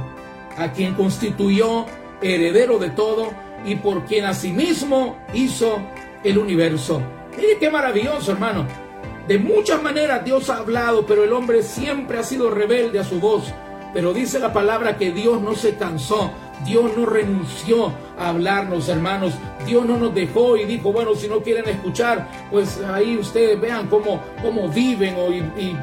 a 0.59 0.73
quien 0.73 0.95
constituyó 0.95 1.87
heredero 2.21 2.79
de 2.79 2.90
todo 2.90 3.31
y 3.64 3.76
por 3.76 4.07
quien 4.07 4.25
asimismo 4.25 5.19
hizo 5.35 5.79
el 6.25 6.38
universo. 6.38 7.00
Mire 7.37 7.59
qué 7.61 7.71
maravilloso, 7.71 8.33
hermano. 8.33 8.67
De 9.29 9.38
muchas 9.38 9.81
maneras 9.81 10.25
Dios 10.25 10.50
ha 10.50 10.57
hablado, 10.57 11.07
pero 11.07 11.23
el 11.23 11.33
hombre 11.33 11.62
siempre 11.62 12.19
ha 12.19 12.25
sido 12.25 12.50
rebelde 12.50 12.99
a 12.99 13.05
su 13.05 13.21
voz. 13.21 13.55
Pero 13.95 14.12
dice 14.12 14.40
la 14.40 14.52
palabra 14.52 14.97
que 14.97 15.12
Dios 15.12 15.40
no 15.40 15.55
se 15.55 15.76
cansó, 15.76 16.33
Dios 16.64 16.90
no 16.97 17.07
renunció 17.07 17.93
a 18.19 18.29
hablarnos, 18.29 18.88
hermanos. 18.88 19.35
Dios 19.67 19.85
no 19.85 19.97
nos 19.99 20.14
dejó 20.14 20.57
y 20.57 20.64
dijo, 20.64 20.93
bueno, 20.93 21.14
si 21.14 21.29
no 21.29 21.40
quieren 21.40 21.69
escuchar, 21.69 22.29
pues 22.50 22.81
ahí 22.93 23.17
ustedes 23.17 23.61
vean 23.61 23.88
cómo, 23.88 24.21
cómo 24.43 24.69
viven 24.69 25.17
o, 25.19 25.31
y 25.31 25.76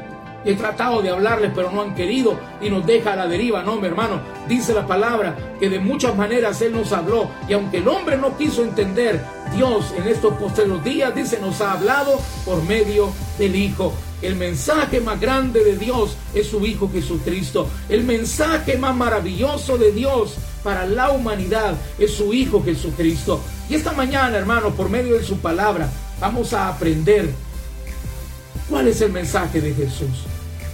He 0.44 0.54
tratado 0.54 1.02
de 1.02 1.10
hablarles, 1.10 1.50
pero 1.54 1.70
no 1.70 1.82
han 1.82 1.94
querido 1.94 2.38
y 2.60 2.70
nos 2.70 2.86
deja 2.86 3.12
a 3.12 3.16
la 3.16 3.26
deriva. 3.26 3.62
No, 3.62 3.76
mi 3.76 3.88
hermano, 3.88 4.20
dice 4.48 4.72
la 4.72 4.86
palabra 4.86 5.36
que 5.58 5.68
de 5.68 5.80
muchas 5.80 6.16
maneras 6.16 6.62
Él 6.62 6.72
nos 6.72 6.92
habló. 6.92 7.28
Y 7.48 7.54
aunque 7.54 7.78
el 7.78 7.88
hombre 7.88 8.16
no 8.16 8.36
quiso 8.36 8.62
entender, 8.62 9.20
Dios 9.54 9.92
en 9.96 10.06
estos 10.06 10.34
posteriores 10.34 10.84
días, 10.84 11.14
dice, 11.14 11.40
nos 11.40 11.60
ha 11.60 11.72
hablado 11.72 12.20
por 12.44 12.62
medio 12.62 13.10
del 13.38 13.56
Hijo. 13.56 13.92
El 14.22 14.36
mensaje 14.36 15.00
más 15.00 15.20
grande 15.20 15.62
de 15.64 15.76
Dios 15.76 16.16
es 16.34 16.46
su 16.46 16.64
Hijo 16.64 16.88
Jesucristo. 16.92 17.68
El 17.88 18.04
mensaje 18.04 18.78
más 18.78 18.94
maravilloso 18.94 19.76
de 19.76 19.92
Dios 19.92 20.36
para 20.62 20.86
la 20.86 21.10
humanidad 21.10 21.74
es 21.98 22.12
su 22.12 22.32
Hijo 22.32 22.62
Jesucristo. 22.62 23.40
Y 23.68 23.74
esta 23.74 23.92
mañana, 23.92 24.36
hermano, 24.36 24.70
por 24.74 24.88
medio 24.88 25.14
de 25.14 25.24
su 25.24 25.38
palabra, 25.38 25.88
vamos 26.20 26.52
a 26.52 26.68
aprender 26.68 27.32
¿Cuál 28.68 28.88
es 28.88 29.00
el 29.00 29.12
mensaje 29.12 29.60
de 29.62 29.72
Jesús? 29.72 30.26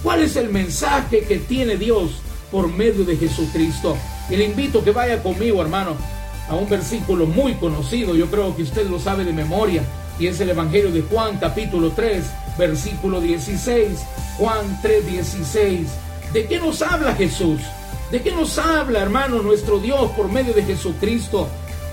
¿Cuál 0.02 0.22
es 0.22 0.34
el 0.36 0.50
mensaje 0.50 1.20
que 1.20 1.38
tiene 1.38 1.76
Dios 1.76 2.10
por 2.50 2.68
medio 2.68 3.04
de 3.04 3.16
Jesucristo? 3.16 3.96
Y 4.28 4.36
le 4.36 4.46
invito 4.46 4.80
a 4.80 4.84
que 4.84 4.90
vaya 4.90 5.22
conmigo, 5.22 5.62
hermano, 5.62 5.96
a 6.48 6.56
un 6.56 6.68
versículo 6.68 7.26
muy 7.26 7.54
conocido, 7.54 8.14
yo 8.16 8.26
creo 8.26 8.54
que 8.56 8.64
usted 8.64 8.88
lo 8.88 8.98
sabe 8.98 9.24
de 9.24 9.32
memoria, 9.32 9.82
y 10.18 10.26
es 10.26 10.40
el 10.40 10.50
Evangelio 10.50 10.90
de 10.90 11.02
Juan 11.02 11.38
capítulo 11.38 11.92
3, 11.92 12.24
versículo 12.58 13.20
16. 13.20 14.00
Juan 14.38 14.78
3, 14.82 15.06
16. 15.06 15.88
¿De 16.32 16.46
qué 16.46 16.58
nos 16.58 16.82
habla 16.82 17.14
Jesús? 17.14 17.60
¿De 18.14 18.23
qué 18.23 18.30
nos 18.30 18.59
habla, 18.59 19.00
hermano, 19.00 19.42
nuestro 19.42 19.80
Dios 19.80 20.12
por 20.12 20.30
medio 20.30 20.54
de 20.54 20.62
Jesucristo? 20.62 21.49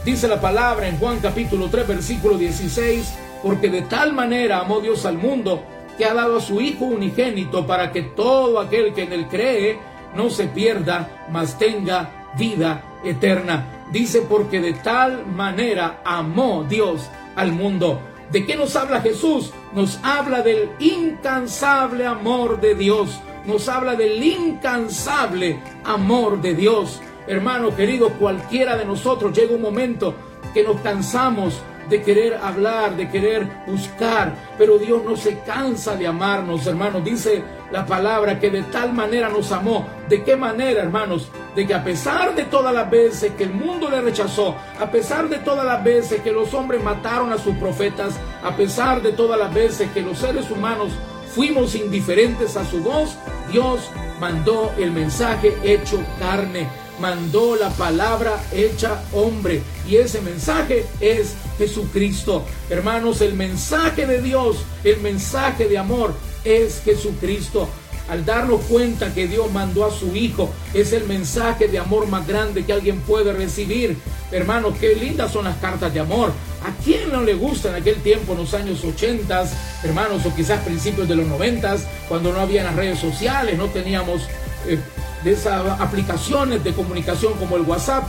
Dice 0.05 0.27
la 0.27 0.39
palabra 0.39 0.87
en 0.87 0.99
Juan 0.99 1.17
capítulo 1.19 1.67
3, 1.67 1.87
versículo 1.87 2.37
16, 2.37 3.11
porque 3.41 3.71
de 3.71 3.81
tal 3.81 4.13
manera 4.13 4.59
amó 4.59 4.81
Dios 4.81 5.07
al 5.07 5.17
mundo 5.17 5.63
que 5.97 6.05
ha 6.05 6.13
dado 6.13 6.37
a 6.37 6.41
su 6.41 6.61
Hijo 6.61 6.85
unigénito 6.85 7.65
para 7.65 7.91
que 7.91 8.03
todo 8.03 8.59
aquel 8.59 8.93
que 8.93 9.01
en 9.01 9.13
él 9.13 9.27
cree 9.29 9.79
no 10.15 10.29
se 10.29 10.45
pierda, 10.45 11.25
mas 11.31 11.57
tenga 11.57 12.27
vida 12.37 12.83
eterna. 13.03 13.87
Dice 13.91 14.21
porque 14.21 14.61
de 14.61 14.73
tal 14.73 15.25
manera 15.25 16.01
amó 16.05 16.63
Dios 16.69 17.09
al 17.35 17.51
mundo. 17.51 17.99
¿De 18.31 18.45
qué 18.45 18.55
nos 18.55 18.75
habla 18.75 19.01
Jesús? 19.01 19.53
Nos 19.73 19.99
habla 20.03 20.43
del 20.43 20.69
incansable 20.77 22.05
amor 22.05 22.61
de 22.61 22.75
Dios. 22.75 23.19
Nos 23.45 23.67
habla 23.69 23.95
del 23.95 24.23
incansable 24.23 25.59
amor 25.83 26.41
de 26.41 26.53
Dios. 26.53 27.01
Hermano 27.27 27.75
querido, 27.75 28.09
cualquiera 28.13 28.77
de 28.77 28.85
nosotros 28.85 29.35
llega 29.35 29.55
un 29.55 29.61
momento 29.61 30.13
que 30.53 30.63
nos 30.63 30.79
cansamos 30.81 31.61
de 31.89 32.01
querer 32.01 32.35
hablar, 32.35 32.95
de 32.95 33.09
querer 33.09 33.47
buscar, 33.67 34.33
pero 34.57 34.77
Dios 34.77 35.03
no 35.03 35.17
se 35.17 35.39
cansa 35.39 35.95
de 35.95 36.07
amarnos, 36.07 36.65
hermanos. 36.67 37.03
Dice 37.03 37.43
la 37.71 37.85
palabra 37.85 38.39
que 38.39 38.49
de 38.49 38.63
tal 38.63 38.93
manera 38.93 39.27
nos 39.27 39.51
amó. 39.51 39.87
¿De 40.07 40.23
qué 40.23 40.35
manera, 40.35 40.83
hermanos? 40.83 41.29
De 41.55 41.67
que 41.67 41.73
a 41.73 41.83
pesar 41.83 42.33
de 42.35 42.45
todas 42.45 42.73
las 42.73 42.89
veces 42.89 43.33
que 43.33 43.43
el 43.43 43.53
mundo 43.53 43.89
le 43.89 44.01
rechazó, 44.01 44.55
a 44.79 44.89
pesar 44.89 45.27
de 45.27 45.39
todas 45.39 45.65
las 45.65 45.83
veces 45.83 46.21
que 46.21 46.31
los 46.31 46.53
hombres 46.53 46.81
mataron 46.83 47.33
a 47.33 47.37
sus 47.37 47.55
profetas, 47.55 48.13
a 48.43 48.55
pesar 48.55 49.01
de 49.01 49.11
todas 49.11 49.37
las 49.37 49.53
veces 49.53 49.89
que 49.91 50.01
los 50.01 50.17
seres 50.17 50.49
humanos 50.49 50.91
fuimos 51.33 51.75
indiferentes 51.75 52.57
a 52.57 52.69
su 52.69 52.81
voz, 52.81 53.15
Dios 53.51 53.81
mandó 54.19 54.71
el 54.77 54.91
mensaje 54.91 55.57
hecho 55.63 56.03
carne 56.19 56.67
mandó 57.01 57.55
la 57.55 57.69
palabra 57.71 58.41
hecha 58.53 59.03
hombre. 59.11 59.61
Y 59.89 59.97
ese 59.97 60.21
mensaje 60.21 60.85
es 61.01 61.35
Jesucristo. 61.57 62.45
Hermanos, 62.69 63.21
el 63.21 63.33
mensaje 63.33 64.05
de 64.05 64.21
Dios, 64.21 64.57
el 64.83 65.01
mensaje 65.01 65.67
de 65.67 65.77
amor 65.77 66.13
es 66.45 66.81
Jesucristo. 66.85 67.67
Al 68.11 68.25
darnos 68.25 68.59
cuenta 68.63 69.13
que 69.13 69.25
Dios 69.25 69.49
mandó 69.53 69.85
a 69.85 69.89
su 69.89 70.13
Hijo, 70.17 70.53
es 70.73 70.91
el 70.91 71.05
mensaje 71.05 71.69
de 71.69 71.79
amor 71.79 72.09
más 72.09 72.27
grande 72.27 72.65
que 72.65 72.73
alguien 72.73 72.99
puede 72.99 73.31
recibir. 73.31 73.97
Hermanos, 74.33 74.73
qué 74.81 74.95
lindas 74.95 75.31
son 75.31 75.45
las 75.45 75.55
cartas 75.59 75.93
de 75.93 76.01
amor. 76.01 76.33
¿A 76.61 76.83
quién 76.83 77.09
no 77.09 77.21
le 77.21 77.35
gusta 77.35 77.69
en 77.69 77.75
aquel 77.75 77.95
tiempo, 78.01 78.33
en 78.33 78.39
los 78.39 78.53
años 78.53 78.83
80, 78.83 79.45
hermanos, 79.83 80.25
o 80.25 80.35
quizás 80.35 80.59
principios 80.65 81.07
de 81.07 81.15
los 81.15 81.25
90, 81.25 81.77
cuando 82.09 82.33
no 82.33 82.41
había 82.41 82.65
las 82.65 82.75
redes 82.75 82.99
sociales, 82.99 83.57
no 83.57 83.67
teníamos 83.67 84.23
eh, 84.67 84.77
de 85.23 85.31
esas 85.31 85.79
aplicaciones 85.79 86.65
de 86.65 86.73
comunicación 86.73 87.31
como 87.35 87.55
el 87.55 87.61
WhatsApp, 87.61 88.03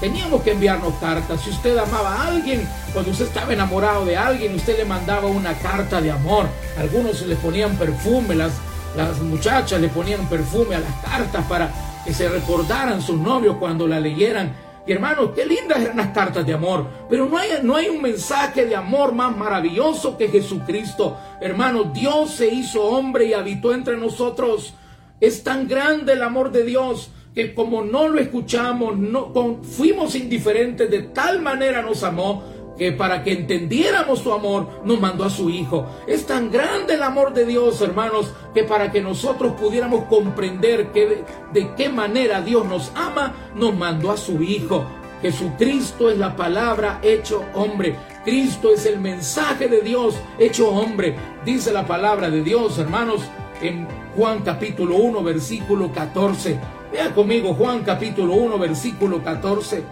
teníamos 0.00 0.42
que 0.42 0.50
enviarnos 0.50 0.94
cartas. 0.94 1.40
Si 1.42 1.50
usted 1.50 1.78
amaba 1.78 2.12
a 2.12 2.26
alguien, 2.26 2.68
cuando 2.92 3.12
usted 3.12 3.26
estaba 3.26 3.52
enamorado 3.52 4.04
de 4.04 4.16
alguien, 4.16 4.56
usted 4.56 4.78
le 4.78 4.84
mandaba 4.84 5.28
una 5.28 5.54
carta 5.54 6.00
de 6.00 6.10
amor. 6.10 6.48
Algunos 6.76 7.22
le 7.22 7.36
ponían 7.36 7.76
perfume, 7.76 8.34
las, 8.34 8.50
las 8.96 9.20
muchachas 9.20 9.80
le 9.80 9.88
ponían 9.88 10.28
perfume 10.28 10.76
a 10.76 10.80
las 10.80 10.94
cartas 11.04 11.44
para 11.46 11.70
que 12.04 12.12
se 12.12 12.28
recordaran 12.28 13.00
sus 13.02 13.18
novios 13.18 13.56
cuando 13.56 13.86
la 13.86 13.98
leyeran. 13.98 14.52
Y 14.86 14.92
hermanos, 14.92 15.30
qué 15.34 15.46
lindas 15.46 15.80
eran 15.80 15.96
las 15.96 16.08
cartas 16.08 16.46
de 16.46 16.52
amor. 16.52 16.86
Pero 17.08 17.26
no 17.26 17.38
hay, 17.38 17.50
no 17.62 17.76
hay 17.76 17.88
un 17.88 18.02
mensaje 18.02 18.66
de 18.66 18.76
amor 18.76 19.14
más 19.14 19.34
maravilloso 19.36 20.18
que 20.18 20.28
Jesucristo. 20.28 21.16
Hermanos, 21.40 21.92
Dios 21.94 22.32
se 22.32 22.48
hizo 22.48 22.82
hombre 22.84 23.26
y 23.26 23.32
habitó 23.32 23.72
entre 23.72 23.96
nosotros. 23.96 24.74
Es 25.20 25.42
tan 25.42 25.66
grande 25.66 26.12
el 26.12 26.22
amor 26.22 26.52
de 26.52 26.64
Dios 26.64 27.10
que 27.34 27.52
como 27.52 27.82
no 27.82 28.08
lo 28.08 28.20
escuchamos, 28.20 28.96
no, 28.96 29.32
fuimos 29.62 30.14
indiferentes, 30.14 30.88
de 30.88 31.02
tal 31.02 31.42
manera 31.42 31.82
nos 31.82 32.04
amó 32.04 32.44
que 32.76 32.92
para 32.92 33.22
que 33.22 33.32
entendiéramos 33.32 34.20
su 34.20 34.32
amor 34.32 34.68
nos 34.84 35.00
mandó 35.00 35.24
a 35.24 35.30
su 35.30 35.50
Hijo. 35.50 35.86
Es 36.06 36.26
tan 36.26 36.50
grande 36.50 36.94
el 36.94 37.02
amor 37.02 37.32
de 37.32 37.46
Dios, 37.46 37.80
hermanos, 37.80 38.32
que 38.52 38.64
para 38.64 38.90
que 38.90 39.00
nosotros 39.00 39.54
pudiéramos 39.60 40.04
comprender 40.04 40.88
que 40.88 41.24
de, 41.52 41.74
qué 41.74 41.88
manera 41.88 42.40
Dios 42.40 42.66
nos 42.66 42.90
ama, 42.94 43.34
nos 43.54 43.74
mandó 43.76 44.10
a 44.10 44.16
su 44.16 44.42
Hijo. 44.42 44.84
Jesucristo 45.22 46.10
es 46.10 46.18
la 46.18 46.36
palabra 46.36 47.00
hecho 47.02 47.44
hombre. 47.54 47.96
Cristo 48.24 48.72
es 48.72 48.84
el 48.86 48.98
mensaje 49.00 49.68
de 49.68 49.80
Dios 49.80 50.16
hecho 50.38 50.68
hombre. 50.68 51.16
Dice 51.44 51.72
la 51.72 51.86
palabra 51.86 52.28
de 52.28 52.42
Dios, 52.42 52.78
hermanos, 52.78 53.22
en 53.62 53.86
Juan 54.16 54.42
capítulo 54.42 54.96
1, 54.96 55.22
versículo 55.22 55.92
14. 55.92 56.58
Vea 56.92 57.14
conmigo 57.14 57.54
Juan 57.54 57.82
capítulo 57.84 58.34
1, 58.34 58.58
versículo 58.58 59.22
14. 59.22 59.82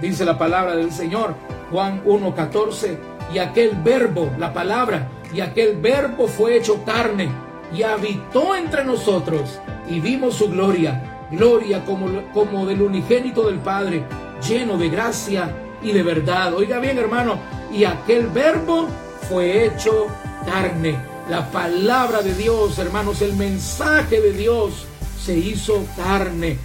Dice 0.00 0.24
la 0.24 0.36
palabra 0.36 0.76
del 0.76 0.92
Señor, 0.92 1.34
Juan 1.70 2.02
1, 2.04 2.34
14. 2.34 2.98
Y 3.34 3.38
aquel 3.38 3.76
verbo, 3.82 4.30
la 4.38 4.52
palabra, 4.52 5.08
y 5.32 5.40
aquel 5.40 5.76
verbo 5.76 6.28
fue 6.28 6.56
hecho 6.56 6.84
carne 6.84 7.28
y 7.74 7.82
habitó 7.82 8.54
entre 8.54 8.84
nosotros 8.84 9.58
y 9.88 10.00
vimos 10.00 10.34
su 10.36 10.48
gloria, 10.48 11.26
gloria 11.30 11.84
como, 11.84 12.22
como 12.32 12.66
del 12.66 12.82
unigénito 12.82 13.46
del 13.46 13.58
Padre, 13.58 14.04
lleno 14.46 14.78
de 14.78 14.88
gracia 14.88 15.54
y 15.82 15.92
de 15.92 16.02
verdad. 16.02 16.54
Oiga 16.54 16.78
bien, 16.78 16.98
hermano, 16.98 17.38
y 17.72 17.84
aquel 17.84 18.28
verbo 18.28 18.88
fue 19.28 19.66
hecho 19.66 20.06
carne. 20.44 20.96
La 21.28 21.50
palabra 21.50 22.22
de 22.22 22.34
Dios, 22.34 22.78
hermanos, 22.78 23.20
el 23.20 23.34
mensaje 23.34 24.20
de 24.20 24.32
Dios 24.32 24.86
se 25.20 25.36
hizo 25.36 25.84
carne. 25.96 26.58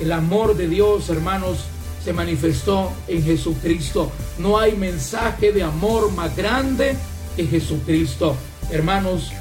El 0.00 0.12
amor 0.12 0.54
de 0.54 0.68
Dios, 0.68 1.08
hermanos, 1.08 1.64
se 2.06 2.12
manifestó 2.12 2.92
en 3.08 3.24
Jesucristo. 3.24 4.12
No 4.38 4.60
hay 4.60 4.76
mensaje 4.76 5.50
de 5.50 5.64
amor 5.64 6.12
más 6.12 6.36
grande 6.36 6.96
que 7.34 7.48
Jesucristo. 7.48 8.36
Hermanos, 8.70 9.32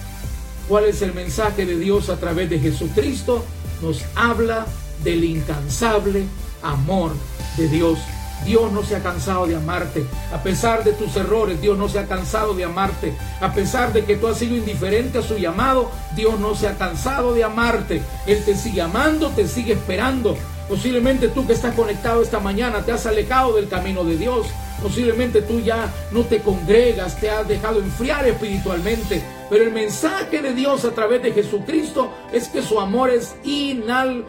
¿cuál 0.68 0.86
es 0.86 1.04
el 1.04 1.14
mensaje 1.14 1.68
de 1.68 1.78
Dios 1.78 2.10
a 2.10 2.18
través 2.18 2.50
de 2.50 2.58
Jesucristo? 2.58 3.46
Nos 3.84 4.04
habla 4.16 4.66
del 5.04 5.26
incansable 5.26 6.24
amor 6.64 7.12
de 7.56 7.70
Dios 7.70 8.00
Dios 8.44 8.72
no 8.72 8.84
se 8.84 8.96
ha 8.96 9.02
cansado 9.02 9.48
de 9.48 9.56
amarte. 9.56 10.06
A 10.34 10.44
pesar 10.44 10.84
de 10.84 10.94
tus 10.94 11.16
errores, 11.16 11.62
Dios 11.62 11.78
no 11.78 11.88
se 11.90 12.00
ha 12.00 12.06
cansado 12.06 12.54
de 12.54 12.64
amarte. 12.64 13.16
A 13.42 13.54
pesar 13.54 13.94
de 13.94 14.04
que 14.04 14.18
tú 14.18 14.28
has 14.28 14.38
sido 14.38 14.56
indiferente 14.56 15.18
a 15.18 15.22
su 15.24 15.38
llamado, 15.38 15.90
Dios 16.16 16.40
no 16.40 16.54
se 16.54 16.68
ha 16.68 16.78
cansado 16.78 17.34
de 17.34 17.44
amarte. 17.44 18.04
Él 18.28 18.44
te 18.46 18.56
sigue 18.56 18.82
amando, 18.82 19.30
te 19.30 19.48
sigue 19.48 19.74
esperando. 19.74 20.38
Posiblemente 20.68 21.28
tú 21.28 21.46
que 21.46 21.54
estás 21.54 21.76
conectado 21.76 22.22
esta 22.22 22.40
mañana 22.40 22.84
te 22.84 22.92
has 22.92 23.06
alejado 23.06 23.56
del 23.56 23.68
camino 23.68 24.04
de 24.04 24.18
Dios. 24.18 24.48
Posiblemente 24.82 25.42
tú 25.42 25.60
ya 25.60 25.94
no 26.12 26.24
te 26.24 26.40
congregas, 26.42 27.20
te 27.20 27.30
has 27.30 27.48
dejado 27.48 27.80
enfriar 27.80 28.28
espiritualmente. 28.28 29.22
Pero 29.50 29.64
el 29.64 29.72
mensaje 29.72 30.42
de 30.42 30.54
Dios 30.54 30.86
a 30.86 30.92
través 30.92 31.22
de 31.22 31.32
Jesucristo 31.32 32.12
es 32.34 32.48
que 32.48 32.62
su 32.62 32.80
amor 32.80 33.10
es 33.10 33.36
inal 33.44 34.26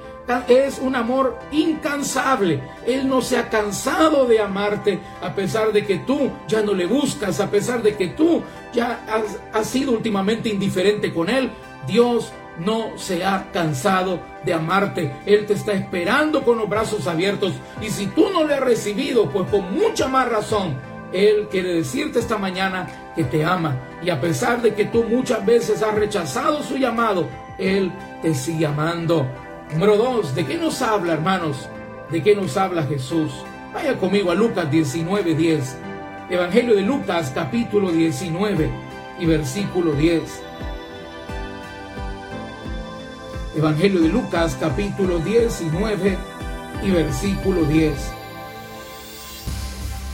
es 0.48 0.78
un 0.78 0.96
amor 0.96 1.38
incansable. 1.52 2.60
Él 2.86 3.08
no 3.08 3.22
se 3.22 3.36
ha 3.36 3.48
cansado 3.48 4.26
de 4.26 4.40
amarte 4.40 4.98
a 5.22 5.34
pesar 5.34 5.72
de 5.72 5.86
que 5.86 5.98
tú 5.98 6.30
ya 6.48 6.62
no 6.62 6.74
le 6.74 6.86
buscas, 6.86 7.38
a 7.40 7.50
pesar 7.50 7.82
de 7.82 7.96
que 7.96 8.08
tú 8.08 8.42
ya 8.72 9.04
has, 9.52 9.66
sido 9.68 9.92
últimamente 9.92 10.48
indiferente 10.48 11.12
con 11.12 11.30
Él. 11.30 11.50
Dios 11.86 12.32
no 12.58 12.96
se 12.96 13.24
ha 13.24 13.50
cansado 13.52 14.20
de 14.44 14.54
amarte. 14.54 15.12
Él 15.26 15.46
te 15.46 15.54
está 15.54 15.72
esperando 15.72 16.42
con 16.42 16.58
los 16.58 16.68
brazos 16.68 17.06
abiertos. 17.06 17.52
Y 17.80 17.90
si 17.90 18.06
tú 18.06 18.30
no 18.30 18.44
le 18.44 18.54
has 18.54 18.60
recibido, 18.60 19.30
pues 19.30 19.48
con 19.50 19.74
mucha 19.74 20.08
más 20.08 20.28
razón, 20.28 20.76
Él 21.12 21.48
quiere 21.50 21.74
decirte 21.74 22.18
esta 22.18 22.38
mañana 22.38 23.12
que 23.14 23.24
te 23.24 23.44
ama. 23.44 23.76
Y 24.02 24.10
a 24.10 24.20
pesar 24.20 24.62
de 24.62 24.74
que 24.74 24.86
tú 24.86 25.04
muchas 25.04 25.44
veces 25.44 25.82
has 25.82 25.94
rechazado 25.94 26.62
su 26.62 26.76
llamado, 26.76 27.28
Él 27.58 27.92
te 28.22 28.34
sigue 28.34 28.66
amando. 28.66 29.26
Número 29.72 29.96
dos, 29.96 30.34
¿de 30.34 30.46
qué 30.46 30.56
nos 30.56 30.80
habla, 30.82 31.14
hermanos? 31.14 31.68
¿De 32.10 32.22
qué 32.22 32.36
nos 32.36 32.56
habla 32.56 32.84
Jesús? 32.84 33.32
Vaya 33.74 33.98
conmigo 33.98 34.30
a 34.30 34.34
Lucas 34.34 34.70
19, 34.70 35.34
10. 35.34 35.76
Evangelio 36.30 36.74
de 36.74 36.82
Lucas, 36.82 37.32
capítulo 37.34 37.90
19 37.90 38.70
y 39.18 39.26
versículo 39.26 39.92
10. 39.92 40.22
Evangelio 43.56 44.00
de 44.00 44.08
Lucas, 44.08 44.56
capítulo 44.60 45.18
19 45.18 46.18
y 46.82 46.90
versículo 46.90 47.64
10. 47.64 47.94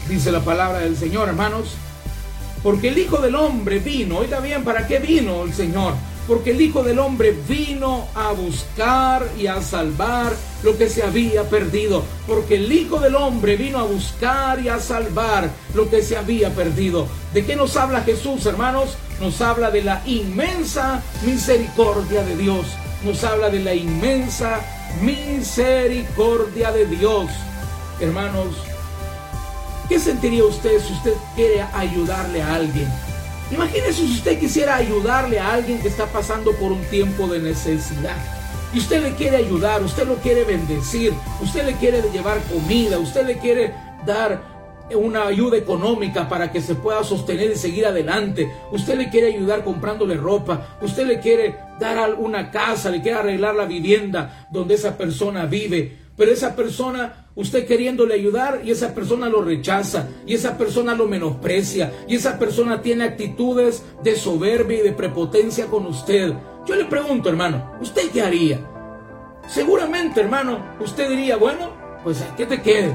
Dice 0.08 0.30
la 0.30 0.40
palabra 0.40 0.78
del 0.78 0.96
Señor, 0.96 1.28
hermanos, 1.28 1.74
porque 2.62 2.88
el 2.88 2.98
Hijo 2.98 3.18
del 3.18 3.34
Hombre 3.34 3.80
vino, 3.80 4.18
oiga 4.18 4.38
bien, 4.38 4.62
¿para 4.62 4.86
qué 4.86 5.00
vino 5.00 5.42
el 5.42 5.52
Señor? 5.52 5.94
porque 6.26 6.52
el 6.52 6.60
Hijo 6.60 6.82
del 6.82 6.98
Hombre 6.98 7.36
vino 7.48 8.06
a 8.14 8.32
buscar 8.32 9.28
y 9.36 9.46
a 9.46 9.60
salvar 9.60 10.32
lo 10.62 10.78
que 10.78 10.88
se 10.88 11.02
había 11.02 11.44
perdido, 11.44 12.04
porque 12.26 12.56
el 12.56 12.70
Hijo 12.70 13.00
del 13.00 13.16
Hombre 13.16 13.56
vino 13.56 13.78
a 13.78 13.84
buscar 13.84 14.60
y 14.60 14.68
a 14.68 14.78
salvar 14.78 15.50
lo 15.74 15.90
que 15.90 16.02
se 16.02 16.16
había 16.16 16.50
perdido. 16.50 17.08
¿De 17.34 17.44
qué 17.44 17.56
nos 17.56 17.76
habla 17.76 18.02
Jesús, 18.02 18.46
hermanos? 18.46 18.96
Nos 19.20 19.40
habla 19.40 19.70
de 19.70 19.82
la 19.82 20.02
inmensa 20.06 21.02
misericordia 21.24 22.22
de 22.22 22.36
Dios, 22.36 22.66
nos 23.04 23.24
habla 23.24 23.50
de 23.50 23.60
la 23.60 23.74
inmensa 23.74 24.60
misericordia 25.00 26.72
de 26.72 26.86
Dios. 26.86 27.30
Hermanos, 28.00 28.54
¿qué 29.88 29.98
sentiría 29.98 30.44
usted 30.44 30.80
si 30.80 30.92
usted 30.92 31.14
quiere 31.34 31.62
ayudarle 31.62 32.42
a 32.42 32.54
alguien? 32.54 32.88
Imagínese 33.50 33.92
si 34.06 34.12
usted 34.14 34.38
quisiera 34.38 34.76
ayudarle 34.76 35.38
a 35.38 35.52
alguien 35.52 35.80
que 35.80 35.88
está 35.88 36.06
pasando 36.06 36.52
por 36.52 36.72
un 36.72 36.82
tiempo 36.86 37.26
de 37.26 37.38
necesidad. 37.38 38.16
Y 38.72 38.78
usted 38.78 39.02
le 39.02 39.14
quiere 39.14 39.36
ayudar, 39.36 39.82
usted 39.82 40.06
lo 40.06 40.16
quiere 40.16 40.44
bendecir, 40.44 41.12
usted 41.42 41.66
le 41.66 41.74
quiere 41.74 42.02
llevar 42.10 42.40
comida, 42.44 42.98
usted 42.98 43.26
le 43.26 43.38
quiere 43.38 43.74
dar 44.06 44.51
una 44.94 45.26
ayuda 45.26 45.56
económica 45.56 46.28
para 46.28 46.50
que 46.50 46.60
se 46.60 46.74
pueda 46.74 47.02
sostener 47.04 47.50
y 47.50 47.56
seguir 47.56 47.86
adelante. 47.86 48.50
Usted 48.70 48.96
le 48.96 49.10
quiere 49.10 49.34
ayudar 49.34 49.64
comprándole 49.64 50.16
ropa. 50.16 50.76
Usted 50.82 51.06
le 51.06 51.20
quiere 51.20 51.56
dar 51.80 52.14
una 52.14 52.50
casa, 52.50 52.90
le 52.90 53.00
quiere 53.00 53.18
arreglar 53.18 53.54
la 53.54 53.64
vivienda 53.64 54.46
donde 54.50 54.74
esa 54.74 54.96
persona 54.96 55.46
vive. 55.46 55.98
Pero 56.16 56.30
esa 56.30 56.54
persona, 56.54 57.26
usted 57.34 57.66
queriéndole 57.66 58.14
ayudar 58.14 58.60
y 58.64 58.70
esa 58.70 58.94
persona 58.94 59.28
lo 59.28 59.42
rechaza 59.42 60.08
y 60.26 60.34
esa 60.34 60.58
persona 60.58 60.94
lo 60.94 61.06
menosprecia 61.06 61.92
y 62.06 62.16
esa 62.16 62.38
persona 62.38 62.82
tiene 62.82 63.04
actitudes 63.04 63.82
de 64.02 64.14
soberbia 64.14 64.80
y 64.80 64.82
de 64.82 64.92
prepotencia 64.92 65.66
con 65.66 65.86
usted. 65.86 66.34
Yo 66.66 66.76
le 66.76 66.84
pregunto, 66.84 67.28
hermano, 67.28 67.72
¿usted 67.80 68.10
qué 68.12 68.22
haría? 68.22 68.60
Seguramente, 69.48 70.20
hermano, 70.20 70.76
usted 70.80 71.08
diría, 71.08 71.36
bueno, 71.36 71.70
pues 72.04 72.22
¿qué 72.36 72.46
te 72.46 72.60
quede? 72.60 72.94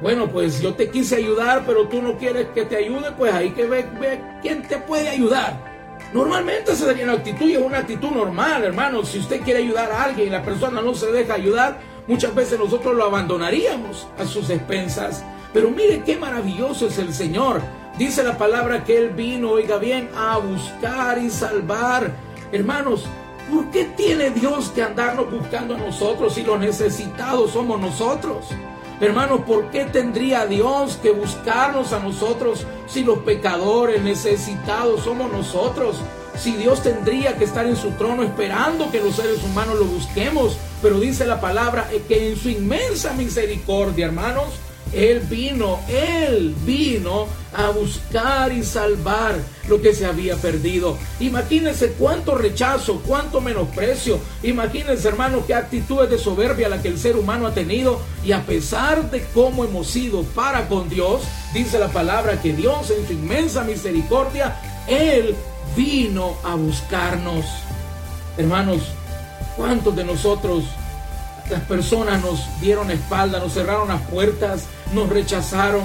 Bueno, 0.00 0.28
pues 0.28 0.60
yo 0.60 0.74
te 0.74 0.90
quise 0.90 1.16
ayudar, 1.16 1.64
pero 1.66 1.88
tú 1.88 2.02
no 2.02 2.18
quieres 2.18 2.48
que 2.54 2.64
te 2.64 2.76
ayude, 2.76 3.12
pues 3.16 3.32
ahí 3.32 3.50
que 3.50 3.66
ve, 3.66 3.86
ve 3.98 4.20
quién 4.42 4.62
te 4.62 4.78
puede 4.78 5.08
ayudar. 5.08 5.74
Normalmente 6.12 6.72
esa 6.72 6.86
sería 6.86 7.04
una 7.04 7.14
actitud 7.14 7.46
y 7.46 7.54
es 7.54 7.62
una 7.62 7.78
actitud 7.78 8.10
normal, 8.10 8.62
hermano. 8.64 9.04
Si 9.04 9.18
usted 9.18 9.40
quiere 9.40 9.60
ayudar 9.60 9.90
a 9.90 10.04
alguien 10.04 10.28
y 10.28 10.30
la 10.30 10.42
persona 10.42 10.80
no 10.80 10.94
se 10.94 11.10
deja 11.10 11.34
ayudar, 11.34 11.78
Muchas 12.06 12.34
veces 12.36 12.58
nosotros 12.58 12.94
lo 12.94 13.04
abandonaríamos 13.04 14.06
a 14.16 14.26
sus 14.26 14.48
expensas. 14.50 15.24
Pero 15.52 15.70
mire 15.70 16.02
qué 16.04 16.16
maravilloso 16.16 16.86
es 16.86 16.98
el 16.98 17.12
Señor. 17.12 17.60
Dice 17.98 18.22
la 18.22 18.38
palabra 18.38 18.84
que 18.84 18.96
Él 18.96 19.10
vino, 19.10 19.50
oiga 19.50 19.78
bien, 19.78 20.08
a 20.16 20.38
buscar 20.38 21.18
y 21.18 21.30
salvar. 21.30 22.12
Hermanos, 22.52 23.06
¿por 23.50 23.70
qué 23.70 23.86
tiene 23.96 24.30
Dios 24.30 24.70
que 24.70 24.82
andarnos 24.82 25.30
buscando 25.30 25.74
a 25.74 25.78
nosotros 25.78 26.34
si 26.34 26.42
los 26.42 26.60
necesitados 26.60 27.52
somos 27.52 27.80
nosotros? 27.80 28.46
Hermanos, 28.98 29.42
¿por 29.42 29.70
qué 29.70 29.84
tendría 29.84 30.46
Dios 30.46 30.98
que 31.02 31.10
buscarnos 31.10 31.92
a 31.92 32.00
nosotros 32.00 32.66
si 32.86 33.04
los 33.04 33.18
pecadores 33.18 34.02
necesitados 34.02 35.04
somos 35.04 35.30
nosotros? 35.30 35.98
Si 36.38 36.52
Dios 36.56 36.82
tendría 36.82 37.36
que 37.36 37.44
estar 37.44 37.66
en 37.66 37.76
su 37.76 37.90
trono 37.92 38.22
esperando 38.22 38.90
que 38.90 39.00
los 39.00 39.16
seres 39.16 39.42
humanos 39.44 39.78
lo 39.78 39.84
busquemos, 39.84 40.56
pero 40.80 40.98
dice 40.98 41.26
la 41.26 41.40
palabra 41.42 41.88
que 42.08 42.30
en 42.30 42.36
su 42.36 42.48
inmensa 42.48 43.12
misericordia, 43.12 44.06
hermanos, 44.06 44.48
Él 44.92 45.20
vino, 45.20 45.80
Él 45.88 46.54
vino 46.64 47.26
a 47.52 47.70
buscar 47.70 48.52
y 48.52 48.62
salvar 48.62 49.36
lo 49.68 49.80
que 49.80 49.94
se 49.94 50.06
había 50.06 50.36
perdido. 50.36 50.96
Imagínense 51.20 51.92
cuánto 51.92 52.34
rechazo, 52.34 53.02
cuánto 53.04 53.40
menosprecio. 53.40 54.18
Imagínense, 54.42 55.08
hermanos, 55.08 55.44
qué 55.46 55.54
actitudes 55.54 56.10
de 56.10 56.18
soberbia 56.18 56.68
la 56.68 56.80
que 56.80 56.88
el 56.88 56.98
ser 56.98 57.16
humano 57.16 57.46
ha 57.46 57.54
tenido. 57.54 58.00
Y 58.24 58.32
a 58.32 58.44
pesar 58.46 59.10
de 59.10 59.24
cómo 59.34 59.64
hemos 59.64 59.88
sido 59.88 60.22
para 60.22 60.68
con 60.68 60.88
Dios, 60.88 61.22
dice 61.52 61.78
la 61.78 61.88
palabra 61.88 62.40
que 62.40 62.52
Dios 62.52 62.90
en 62.90 63.06
su 63.06 63.12
inmensa 63.12 63.64
misericordia, 63.64 64.60
Él 64.86 65.34
vino 65.76 66.36
a 66.44 66.54
buscarnos. 66.54 67.44
Hermanos, 68.36 68.82
¿cuántos 69.56 69.96
de 69.96 70.04
nosotros, 70.04 70.64
las 71.50 71.62
personas 71.62 72.22
nos 72.22 72.48
dieron 72.60 72.90
espalda, 72.90 73.38
nos 73.38 73.54
cerraron 73.54 73.88
las 73.88 74.02
puertas, 74.02 74.66
nos 74.94 75.08
rechazaron? 75.08 75.84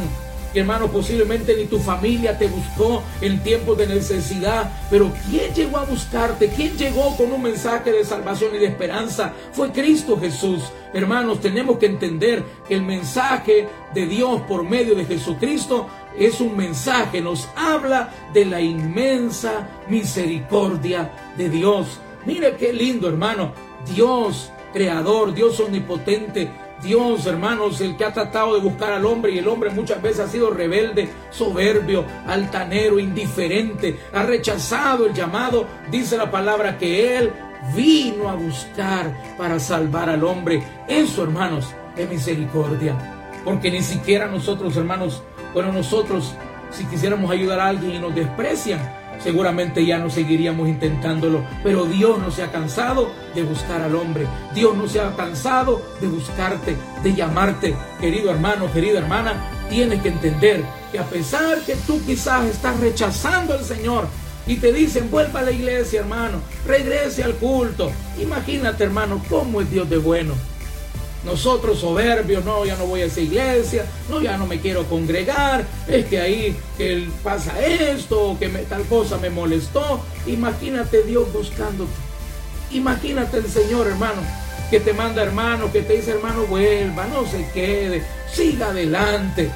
Y 0.53 0.59
hermano, 0.59 0.87
posiblemente 0.87 1.55
ni 1.55 1.65
tu 1.65 1.79
familia 1.79 2.37
te 2.37 2.47
buscó 2.47 3.03
en 3.21 3.41
tiempos 3.41 3.77
de 3.77 3.87
necesidad. 3.87 4.69
Pero 4.89 5.11
¿quién 5.29 5.53
llegó 5.53 5.77
a 5.77 5.85
buscarte? 5.85 6.49
¿Quién 6.49 6.77
llegó 6.77 7.15
con 7.15 7.31
un 7.31 7.41
mensaje 7.41 7.91
de 7.91 8.03
salvación 8.03 8.55
y 8.55 8.57
de 8.57 8.65
esperanza? 8.65 9.33
Fue 9.53 9.71
Cristo 9.71 10.19
Jesús. 10.19 10.63
Hermanos, 10.93 11.39
tenemos 11.39 11.77
que 11.77 11.85
entender 11.85 12.43
que 12.67 12.75
el 12.75 12.81
mensaje 12.81 13.69
de 13.93 14.05
Dios 14.05 14.41
por 14.41 14.63
medio 14.63 14.93
de 14.93 15.05
Jesucristo 15.05 15.87
es 16.17 16.41
un 16.41 16.57
mensaje, 16.57 17.21
nos 17.21 17.47
habla 17.55 18.09
de 18.33 18.43
la 18.45 18.59
inmensa 18.59 19.69
misericordia 19.87 21.11
de 21.37 21.49
Dios. 21.49 21.99
Mire 22.25 22.57
qué 22.57 22.73
lindo, 22.73 23.07
hermano. 23.07 23.53
Dios, 23.95 24.51
creador, 24.71 25.33
Dios 25.33 25.59
omnipotente, 25.59 26.49
Dios, 26.81 27.27
hermanos, 27.27 27.79
el 27.81 27.95
que 27.95 28.05
ha 28.05 28.13
tratado 28.13 28.55
de 28.55 28.61
buscar 28.61 28.93
al 28.93 29.05
hombre 29.05 29.31
y 29.31 29.37
el 29.37 29.47
hombre 29.47 29.69
muchas 29.69 30.01
veces 30.01 30.21
ha 30.21 30.27
sido 30.27 30.49
rebelde, 30.49 31.09
soberbio, 31.29 32.05
altanero, 32.25 32.99
indiferente, 32.99 33.99
ha 34.13 34.23
rechazado 34.23 35.05
el 35.05 35.13
llamado, 35.13 35.67
dice 35.91 36.17
la 36.17 36.31
palabra 36.31 36.77
que 36.77 37.17
Él 37.17 37.31
vino 37.75 38.29
a 38.29 38.35
buscar 38.35 39.35
para 39.37 39.59
salvar 39.59 40.09
al 40.09 40.23
hombre. 40.23 40.63
Eso, 40.87 41.23
hermanos, 41.23 41.67
es 41.95 42.09
misericordia. 42.09 42.95
Porque 43.43 43.69
ni 43.69 43.81
siquiera 43.81 44.27
nosotros, 44.27 44.75
hermanos, 44.75 45.21
bueno, 45.53 45.71
nosotros, 45.71 46.33
si 46.71 46.85
quisiéramos 46.85 47.29
ayudar 47.29 47.59
a 47.59 47.67
alguien 47.67 47.93
y 47.93 47.99
nos 47.99 48.15
desprecian, 48.15 49.00
seguramente 49.23 49.85
ya 49.85 49.97
no 49.97 50.09
seguiríamos 50.09 50.67
intentándolo. 50.67 51.43
Pero 51.63 51.85
Dios 51.85 52.19
no 52.19 52.31
se 52.31 52.43
ha 52.43 52.51
cansado 52.51 53.11
de 53.35 53.43
buscar 53.43 53.81
al 53.81 53.95
hombre. 53.95 54.27
Dios 54.53 54.75
no 54.75 54.87
se 54.87 54.99
ha 54.99 55.15
cansado 55.15 55.81
de 55.99 56.07
buscarte, 56.07 56.75
de 57.03 57.13
llamarte. 57.13 57.75
Querido 57.99 58.31
hermano, 58.31 58.71
querida 58.71 58.99
hermana, 58.99 59.33
tienes 59.69 60.01
que 60.01 60.09
entender 60.09 60.63
que 60.91 60.99
a 60.99 61.05
pesar 61.05 61.59
que 61.61 61.75
tú 61.87 62.01
quizás 62.05 62.45
estás 62.45 62.79
rechazando 62.79 63.53
al 63.53 63.63
Señor, 63.63 64.07
y 64.47 64.55
te 64.55 64.73
dicen, 64.73 65.11
vuelva 65.11 65.41
a 65.41 65.43
la 65.43 65.51
iglesia, 65.51 65.99
hermano, 65.99 66.41
regrese 66.65 67.23
al 67.23 67.35
culto. 67.35 67.91
Imagínate, 68.19 68.83
hermano, 68.83 69.23
cómo 69.29 69.61
es 69.61 69.69
Dios 69.69 69.89
de 69.89 69.97
bueno. 69.97 70.33
Nosotros 71.23 71.79
soberbios, 71.79 72.43
no, 72.43 72.65
ya 72.65 72.75
no 72.75 72.87
voy 72.87 73.01
a 73.01 73.05
esa 73.05 73.21
iglesia, 73.21 73.85
no, 74.09 74.21
ya 74.21 74.37
no 74.37 74.47
me 74.47 74.59
quiero 74.59 74.85
congregar, 74.85 75.65
es 75.87 76.05
que 76.05 76.19
ahí 76.19 76.57
que 76.77 77.07
pasa 77.23 77.59
esto, 77.63 78.35
que 78.39 78.49
tal 78.49 78.83
cosa 78.85 79.17
me 79.17 79.29
molestó. 79.29 80.01
Imagínate 80.25 81.03
Dios 81.03 81.31
buscándote. 81.31 81.91
Imagínate 82.71 83.37
el 83.37 83.47
Señor, 83.47 83.87
hermano, 83.87 84.21
que 84.71 84.79
te 84.79 84.93
manda 84.93 85.21
hermano, 85.21 85.71
que 85.71 85.81
te 85.81 85.97
dice 85.97 86.11
hermano, 86.11 86.45
vuelva, 86.45 87.05
no 87.07 87.25
se 87.27 87.45
quede, 87.51 88.03
siga 88.33 88.69
adelante. 88.69 89.51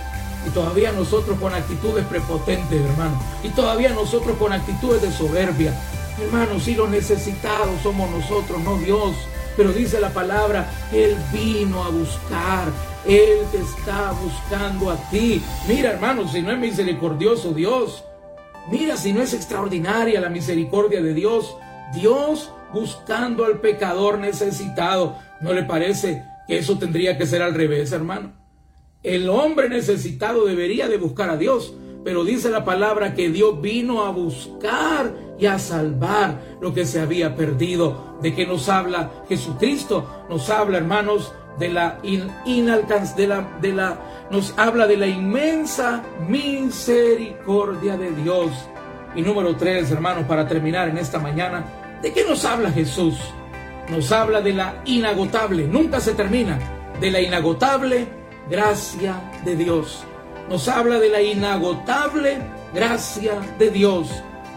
Y 0.46 0.50
todavía 0.52 0.92
nosotros 0.92 1.40
con 1.40 1.54
actitudes 1.56 2.06
prepotentes, 2.06 2.80
hermano. 2.80 3.20
Y 3.42 3.50
todavía 3.50 3.90
nosotros 3.90 4.38
con 4.38 4.54
actitudes 4.54 5.02
de 5.02 5.12
soberbia. 5.12 5.74
Hermano, 6.22 6.60
si 6.60 6.76
los 6.76 6.90
necesitados 6.90 7.82
somos 7.82 8.10
nosotros, 8.12 8.62
no 8.62 8.78
Dios. 8.78 9.16
Pero 9.56 9.72
dice 9.72 10.00
la 10.00 10.10
palabra, 10.10 10.70
Él 10.92 11.16
vino 11.32 11.84
a 11.84 11.90
buscar, 11.90 12.68
Él 13.06 13.40
te 13.52 13.60
está 13.60 14.12
buscando 14.12 14.92
a 14.92 14.98
ti. 15.10 15.42
Mira 15.68 15.92
hermano, 15.92 16.28
si 16.28 16.42
no 16.42 16.52
es 16.52 16.60
misericordioso 16.60 17.54
Dios, 17.54 18.04
mira 18.70 18.98
si 18.98 19.14
no 19.14 19.22
es 19.22 19.34
extraordinaria 19.34 20.20
la 20.20 20.30
misericordia 20.30 21.02
de 21.02 21.14
Dios, 21.14 21.56
Dios 21.94 22.52
buscando 22.74 23.46
al 23.46 23.62
pecador 23.62 24.20
necesitado. 24.20 25.18
¿No 25.40 25.54
le 25.54 25.64
parece 25.64 26.24
que 26.48 26.58
eso 26.58 26.78
tendría 26.78 27.18
que 27.18 27.26
ser 27.26 27.42
al 27.42 27.54
revés, 27.54 27.92
hermano? 27.92 28.34
El 29.04 29.30
hombre 29.30 29.70
necesitado 29.70 30.46
debería 30.46 30.88
de 30.90 30.98
buscar 30.98 31.30
a 31.30 31.38
Dios, 31.38 31.74
pero 32.06 32.24
dice 32.24 32.52
la 32.52 32.64
palabra 32.64 33.16
que 33.16 33.30
Dios 33.30 33.60
vino 33.60 34.06
a 34.06 34.12
buscar 34.12 35.12
y 35.40 35.48
a 35.48 35.58
salvar 35.58 36.40
lo 36.62 36.72
que 36.72 36.86
se 36.86 37.00
había 37.00 37.36
perdido. 37.36 38.20
¿De 38.22 38.36
que 38.36 38.46
nos 38.46 38.70
habla 38.70 39.24
Jesucristo? 39.28 40.26
Nos 40.30 40.52
habla, 40.52 40.78
hermanos, 40.78 41.34
de 41.58 41.70
la 41.70 42.00
de 42.04 43.28
la 43.28 43.58
de 43.60 43.74
la 43.74 44.00
nos 44.30 44.54
habla 44.56 44.86
de 44.86 44.98
la 44.98 45.08
inmensa 45.08 46.04
misericordia 46.30 47.98
de 47.98 48.12
Dios. 48.12 48.52
Y 49.16 49.24
número 49.24 49.56
tres, 49.56 49.90
hermanos, 49.90 50.26
para 50.26 50.48
terminar 50.48 50.88
en 50.90 51.00
esta 51.00 51.18
mañana, 51.18 51.66
¿de 52.04 52.14
qué 52.14 52.24
nos 52.24 52.46
habla 52.46 52.70
Jesús? 52.70 53.18
Nos 53.90 54.12
habla 54.12 54.42
de 54.42 54.54
la 54.54 54.84
inagotable, 54.86 55.68
nunca 55.68 56.00
se 56.00 56.14
termina, 56.14 56.60
de 57.02 57.10
la 57.10 57.20
inagotable 57.20 58.08
gracia 58.48 59.16
de 59.44 59.56
Dios. 59.56 60.06
Nos 60.50 60.68
habla 60.68 61.00
de 61.00 61.10
la 61.10 61.22
inagotable 61.22 62.38
gracia 62.74 63.40
de 63.58 63.72
Dios 63.72 64.10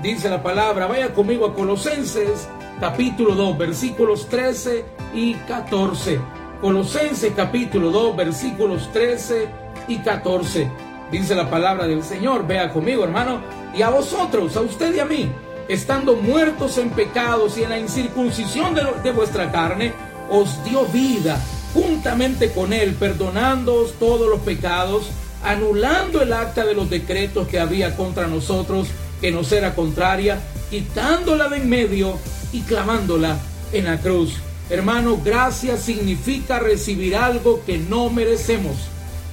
dice 0.03 0.29
la 0.29 0.43
palabra. 0.43 0.87
Vaya 0.87 1.13
conmigo 1.13 1.47
a 1.47 1.55
Colosenses 1.55 2.49
capítulo 2.81 3.35
2, 3.35 3.59
versículos 3.59 4.29
13 4.29 4.85
y 5.15 5.35
14. 5.35 6.21
Colosenses 6.61 7.33
capítulo 7.35 7.91
2, 7.91 8.17
versículos 8.17 8.91
13 8.93 9.49
y 9.89 9.99
14. 9.99 10.71
Dice 11.11 11.35
la 11.35 11.49
palabra 11.49 11.87
del 11.87 12.03
Señor. 12.03 12.47
Vea 12.47 12.73
conmigo, 12.73 13.05
hermano. 13.05 13.41
Y 13.75 13.83
a 13.83 13.91
vosotros, 13.91 14.57
a 14.57 14.61
usted 14.61 14.95
y 14.95 15.01
a 15.01 15.05
mí, 15.05 15.31
estando 15.69 16.17
muertos 16.17 16.79
en 16.79 16.91
pecados 16.91 17.59
y 17.59 17.65
en 17.65 17.71
la 17.71 17.79
incircuncisión 17.79 18.75
de, 18.75 18.83
de 19.03 19.13
vuestra 19.13 19.51
carne, 19.51 19.93
os 20.31 20.63
dio 20.65 20.85
vida 20.87 21.41
juntamente 21.75 22.53
con 22.53 22.73
Él, 22.73 22.95
perdonándoos 22.95 23.95
todos 23.95 24.29
los 24.29 24.41
pecados, 24.41 25.11
anulando 25.43 26.23
el 26.23 26.33
acta 26.33 26.65
de 26.65 26.75
los 26.75 26.91
decretos 26.91 27.49
que 27.49 27.61
había 27.61 27.97
contra 27.97 28.27
nosotros 28.27 28.89
que 29.21 29.31
nos 29.31 29.51
era 29.53 29.75
contraria, 29.75 30.41
quitándola 30.71 31.49
de 31.49 31.59
en 31.59 31.69
medio 31.69 32.19
y 32.53 32.61
clamándola 32.63 33.39
en 33.73 33.85
la 33.85 33.99
cruz. 33.99 34.35
Hermano, 34.71 35.19
gracia 35.25 35.77
significa 35.77 36.59
recibir 36.59 37.17
algo 37.17 37.63
que 37.65 37.79
no 37.79 38.11
merecemos. 38.11 38.77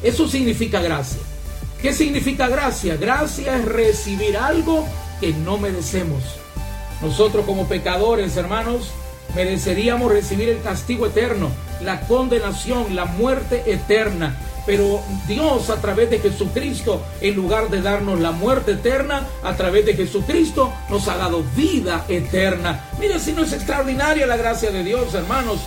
Eso 0.02 0.28
significa 0.28 0.82
gracia. 0.82 1.20
¿Qué 1.82 1.94
significa 1.94 2.48
gracia? 2.48 2.96
Gracia 2.96 3.58
es 3.58 3.66
recibir 3.66 4.38
algo 4.38 4.86
que 5.20 5.34
no 5.34 5.58
merecemos. 5.58 6.24
Nosotros 7.02 7.46
como 7.46 7.68
pecadores, 7.68 8.38
hermanos, 8.38 8.92
mereceríamos 9.36 10.12
recibir 10.12 10.50
el 10.50 10.62
castigo 10.62 11.06
eterno, 11.08 11.50
la 11.82 12.02
condenación, 12.02 12.96
la 12.96 13.06
muerte 13.06 13.64
eterna. 13.68 14.38
Pero 14.66 15.02
Dios 15.28 15.70
a 15.70 15.82
través 15.82 16.10
de 16.10 16.20
Jesucristo, 16.20 17.02
en 17.22 17.36
lugar 17.36 17.70
de 17.70 17.82
darnos 17.82 18.20
la 18.20 18.32
muerte 18.32 18.72
eterna, 18.72 19.28
a 19.44 19.56
través 19.56 19.86
de 19.86 19.94
Jesucristo 19.94 20.74
nos 20.90 21.08
ha 21.08 21.18
dado 21.18 21.44
vida 21.56 22.06
eterna. 22.08 22.90
Mire 23.00 23.20
si 23.20 23.34
no 23.34 23.44
es 23.44 23.54
extraordinaria 23.54 24.26
la 24.26 24.38
gracia 24.38 24.72
de 24.72 24.84
Dios, 24.84 25.14
hermanos. 25.14 25.60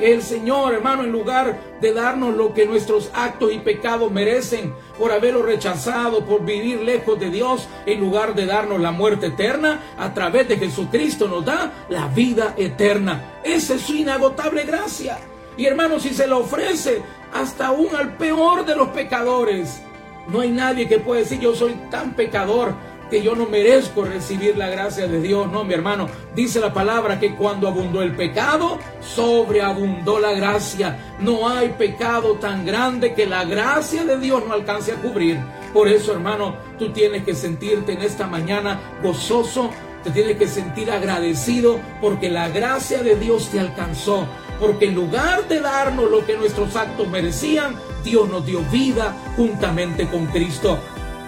El 0.00 0.22
Señor, 0.22 0.74
hermano, 0.74 1.02
en 1.02 1.10
lugar 1.10 1.58
de 1.80 1.92
darnos 1.92 2.36
lo 2.36 2.54
que 2.54 2.66
nuestros 2.66 3.10
actos 3.14 3.52
y 3.52 3.58
pecados 3.58 4.12
merecen 4.12 4.72
por 4.96 5.10
haberlo 5.10 5.42
rechazado, 5.42 6.24
por 6.24 6.44
vivir 6.44 6.82
lejos 6.82 7.18
de 7.18 7.30
Dios, 7.30 7.68
en 7.84 7.98
lugar 7.98 8.36
de 8.36 8.46
darnos 8.46 8.80
la 8.80 8.92
muerte 8.92 9.26
eterna, 9.26 9.80
a 9.98 10.14
través 10.14 10.46
de 10.46 10.56
Jesucristo 10.56 11.26
nos 11.26 11.44
da 11.44 11.72
la 11.88 12.06
vida 12.06 12.54
eterna. 12.56 13.40
Esa 13.42 13.74
es 13.74 13.82
su 13.82 13.96
inagotable 13.96 14.62
gracia. 14.62 15.18
Y 15.56 15.66
hermano, 15.66 15.98
si 15.98 16.10
se 16.10 16.28
lo 16.28 16.38
ofrece 16.38 17.02
hasta 17.32 17.68
aún 17.68 17.94
al 17.96 18.16
peor 18.16 18.64
de 18.64 18.76
los 18.76 18.88
pecadores, 18.88 19.82
no 20.28 20.40
hay 20.40 20.50
nadie 20.50 20.88
que 20.88 20.98
pueda 20.98 21.20
decir 21.20 21.40
yo 21.40 21.54
soy 21.54 21.74
tan 21.90 22.12
pecador 22.12 22.74
que 23.10 23.22
yo 23.22 23.34
no 23.34 23.46
merezco 23.46 24.04
recibir 24.04 24.56
la 24.56 24.68
gracia 24.68 25.06
de 25.06 25.20
Dios. 25.20 25.50
No, 25.50 25.64
mi 25.64 25.74
hermano, 25.74 26.08
dice 26.34 26.60
la 26.60 26.72
palabra 26.72 27.18
que 27.18 27.34
cuando 27.34 27.68
abundó 27.68 28.02
el 28.02 28.14
pecado, 28.14 28.78
sobreabundó 29.00 30.18
la 30.18 30.32
gracia. 30.32 31.16
No 31.20 31.48
hay 31.48 31.70
pecado 31.70 32.34
tan 32.34 32.66
grande 32.66 33.14
que 33.14 33.26
la 33.26 33.44
gracia 33.44 34.04
de 34.04 34.18
Dios 34.18 34.42
no 34.46 34.54
alcance 34.54 34.92
a 34.92 34.96
cubrir. 34.96 35.38
Por 35.72 35.88
eso, 35.88 36.12
hermano, 36.12 36.56
tú 36.78 36.90
tienes 36.92 37.24
que 37.24 37.34
sentirte 37.34 37.92
en 37.92 38.02
esta 38.02 38.26
mañana 38.26 38.78
gozoso, 39.02 39.70
te 40.04 40.10
tienes 40.10 40.36
que 40.36 40.46
sentir 40.46 40.90
agradecido 40.90 41.78
porque 42.00 42.30
la 42.30 42.48
gracia 42.48 43.02
de 43.02 43.16
Dios 43.16 43.48
te 43.50 43.60
alcanzó. 43.60 44.26
Porque 44.60 44.86
en 44.86 44.94
lugar 44.94 45.46
de 45.48 45.60
darnos 45.60 46.10
lo 46.10 46.26
que 46.26 46.36
nuestros 46.36 46.74
actos 46.76 47.08
merecían, 47.08 47.76
Dios 48.02 48.28
nos 48.28 48.44
dio 48.44 48.60
vida 48.72 49.16
juntamente 49.36 50.08
con 50.08 50.26
Cristo. 50.26 50.78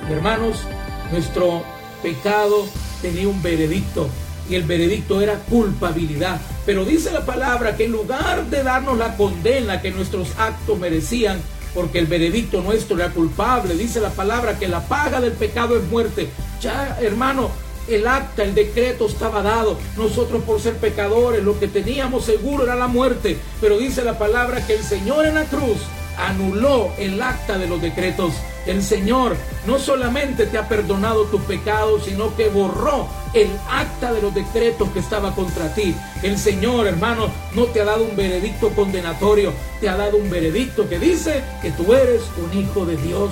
Hermanos, 0.08 0.64
nuestro 1.12 1.62
pecado 2.02 2.66
tenía 3.02 3.28
un 3.28 3.42
veredicto 3.42 4.08
y 4.48 4.56
el 4.56 4.64
veredicto 4.64 5.20
era 5.20 5.34
culpabilidad. 5.48 6.40
Pero 6.66 6.84
dice 6.84 7.12
la 7.12 7.24
palabra 7.24 7.76
que 7.76 7.84
en 7.84 7.92
lugar 7.92 8.46
de 8.46 8.62
darnos 8.62 8.98
la 8.98 9.16
condena 9.16 9.80
que 9.80 9.92
nuestros 9.92 10.28
actos 10.38 10.78
merecían, 10.78 11.40
porque 11.72 12.00
el 12.00 12.06
veredicto 12.06 12.60
nuestro 12.60 12.96
era 12.96 13.10
culpable, 13.10 13.74
dice 13.76 14.00
la 14.00 14.10
palabra 14.10 14.58
que 14.58 14.66
la 14.66 14.80
paga 14.80 15.20
del 15.20 15.32
pecado 15.32 15.76
es 15.76 15.84
muerte. 15.84 16.28
Ya, 16.60 16.98
hermano, 17.00 17.50
el 17.88 18.06
acta, 18.06 18.42
el 18.44 18.54
decreto 18.54 19.06
estaba 19.06 19.42
dado. 19.42 19.78
Nosotros 19.96 20.42
por 20.44 20.60
ser 20.60 20.76
pecadores, 20.76 21.42
lo 21.42 21.58
que 21.58 21.68
teníamos 21.68 22.24
seguro 22.24 22.64
era 22.64 22.76
la 22.76 22.86
muerte. 22.86 23.38
Pero 23.60 23.78
dice 23.78 24.04
la 24.04 24.18
palabra 24.18 24.66
que 24.66 24.74
el 24.74 24.82
Señor 24.82 25.26
en 25.26 25.34
la 25.34 25.44
cruz 25.44 25.78
anuló 26.16 26.92
el 26.98 27.20
acta 27.20 27.58
de 27.58 27.66
los 27.66 27.80
decretos. 27.80 28.32
El 28.66 28.82
Señor 28.82 29.36
no 29.66 29.78
solamente 29.78 30.46
te 30.46 30.58
ha 30.58 30.68
perdonado 30.68 31.24
tu 31.24 31.40
pecado, 31.40 31.98
sino 32.00 32.36
que 32.36 32.48
borró 32.48 33.08
el 33.32 33.48
acta 33.70 34.12
de 34.12 34.20
los 34.20 34.34
decretos 34.34 34.90
que 34.90 34.98
estaba 34.98 35.34
contra 35.34 35.74
ti. 35.74 35.94
El 36.22 36.38
Señor, 36.38 36.86
hermano, 36.86 37.30
no 37.54 37.64
te 37.66 37.80
ha 37.80 37.84
dado 37.84 38.04
un 38.04 38.16
veredicto 38.16 38.70
condenatorio, 38.70 39.52
te 39.80 39.88
ha 39.88 39.96
dado 39.96 40.18
un 40.18 40.30
veredicto 40.30 40.88
que 40.88 40.98
dice 40.98 41.42
que 41.62 41.70
tú 41.70 41.94
eres 41.94 42.22
un 42.36 42.58
hijo 42.58 42.84
de 42.84 42.96
Dios. 42.96 43.30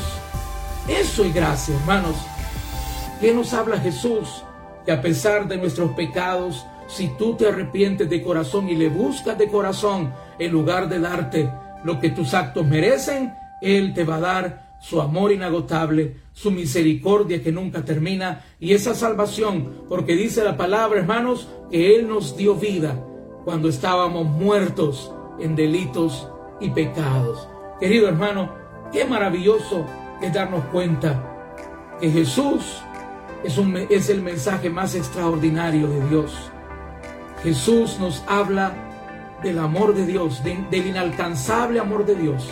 Eso 0.89 1.25
y 1.25 1.33
gracia, 1.33 1.75
hermanos. 1.75 2.17
¿Qué 3.21 3.35
nos 3.35 3.53
habla 3.53 3.79
Jesús? 3.81 4.45
Que 4.85 4.93
a 4.93 5.03
pesar 5.03 5.49
de 5.49 5.57
nuestros 5.57 5.91
pecados, 5.93 6.65
si 6.87 7.09
tú 7.19 7.35
te 7.35 7.49
arrepientes 7.49 8.09
de 8.09 8.23
corazón 8.23 8.69
y 8.69 8.77
le 8.77 8.89
buscas 8.89 9.37
de 9.37 9.49
corazón, 9.49 10.13
en 10.39 10.53
lugar 10.53 10.89
de 10.89 11.01
darte 11.01 11.51
lo 11.83 11.99
que 11.99 12.11
tus 12.11 12.33
actos 12.33 12.65
merecen, 12.65 13.35
Él 13.61 13.93
te 13.93 14.05
va 14.05 14.17
a 14.17 14.21
dar 14.21 14.69
su 14.81 15.01
amor 15.01 15.33
inagotable, 15.33 16.19
su 16.33 16.53
misericordia 16.53 17.43
que 17.43 17.51
nunca 17.51 17.85
termina 17.85 18.45
y 18.61 18.73
esa 18.73 18.95
salvación, 18.95 19.85
porque 19.89 20.15
dice 20.15 20.45
la 20.45 20.57
palabra, 20.57 21.01
hermanos, 21.01 21.49
que 21.73 21.97
Él 21.97 22.09
nos 22.09 22.37
dio 22.37 22.55
vida 22.55 22.95
cuando 23.45 23.69
estábamos 23.69 24.27
muertos 24.27 25.13
en 25.41 25.57
delitos 25.57 26.29
y 26.61 26.71
pecados. 26.71 27.49
Querido 27.81 28.07
hermano, 28.07 28.55
qué 28.93 29.05
maravilloso 29.05 29.85
es 30.23 30.33
darnos 30.33 30.65
cuenta 30.67 31.25
que 32.01 32.11
Jesús 32.11 32.81
es, 33.45 33.59
un, 33.59 33.77
es 33.77 34.09
el 34.11 34.23
mensaje 34.23 34.71
más 34.71 34.95
extraordinario 34.95 35.89
de 35.89 36.09
Dios. 36.09 36.51
Jesús 37.43 37.99
nos 38.01 38.23
habla 38.27 38.75
del 39.43 39.59
amor 39.59 39.95
de 39.95 40.07
Dios, 40.07 40.43
del 40.43 40.87
inalcanzable 40.87 41.79
amor 41.79 42.05
de 42.05 42.17
Dios. 42.17 42.51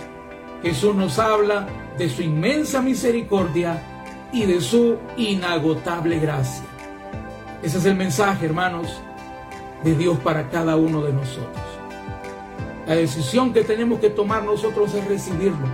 Jesús 0.63 0.95
nos 0.95 1.19
habla 1.19 1.67
de 1.99 2.09
su 2.09 2.23
inmensa 2.23 2.81
misericordia 2.81 3.83
y 4.33 4.45
de 4.45 4.61
su 4.61 4.97
inagotable 5.17 6.19
gracia. 6.19 6.65
Ese 7.63 7.79
es 7.79 7.85
el 7.87 7.97
mensaje, 7.97 8.47
hermanos, 8.47 9.01
de 9.83 9.95
Dios 9.95 10.19
para 10.19 10.49
cada 10.51 10.77
uno 10.77 11.03
de 11.03 11.13
nosotros. 11.13 11.65
La 12.87 12.95
decisión 12.95 13.53
que 13.53 13.65
tenemos 13.65 13.99
que 13.99 14.11
tomar 14.11 14.45
nosotros 14.45 14.95
es 14.95 15.05
recibirlo. 15.07 15.67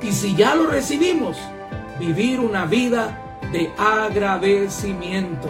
Y 0.00 0.12
si 0.12 0.36
ya 0.36 0.54
lo 0.54 0.66
recibimos, 0.66 1.36
vivir 1.98 2.38
una 2.38 2.66
vida 2.66 3.23
de 3.54 3.70
agradecimiento, 3.78 5.48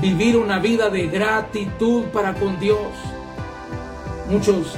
vivir 0.00 0.36
una 0.36 0.60
vida 0.60 0.88
de 0.88 1.08
gratitud 1.08 2.04
para 2.12 2.32
con 2.34 2.60
Dios. 2.60 2.92
Muchos 4.30 4.76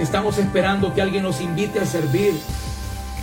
estamos 0.00 0.36
esperando 0.38 0.92
que 0.92 1.00
alguien 1.00 1.22
nos 1.22 1.40
invite 1.40 1.78
a 1.78 1.86
servir. 1.86 2.32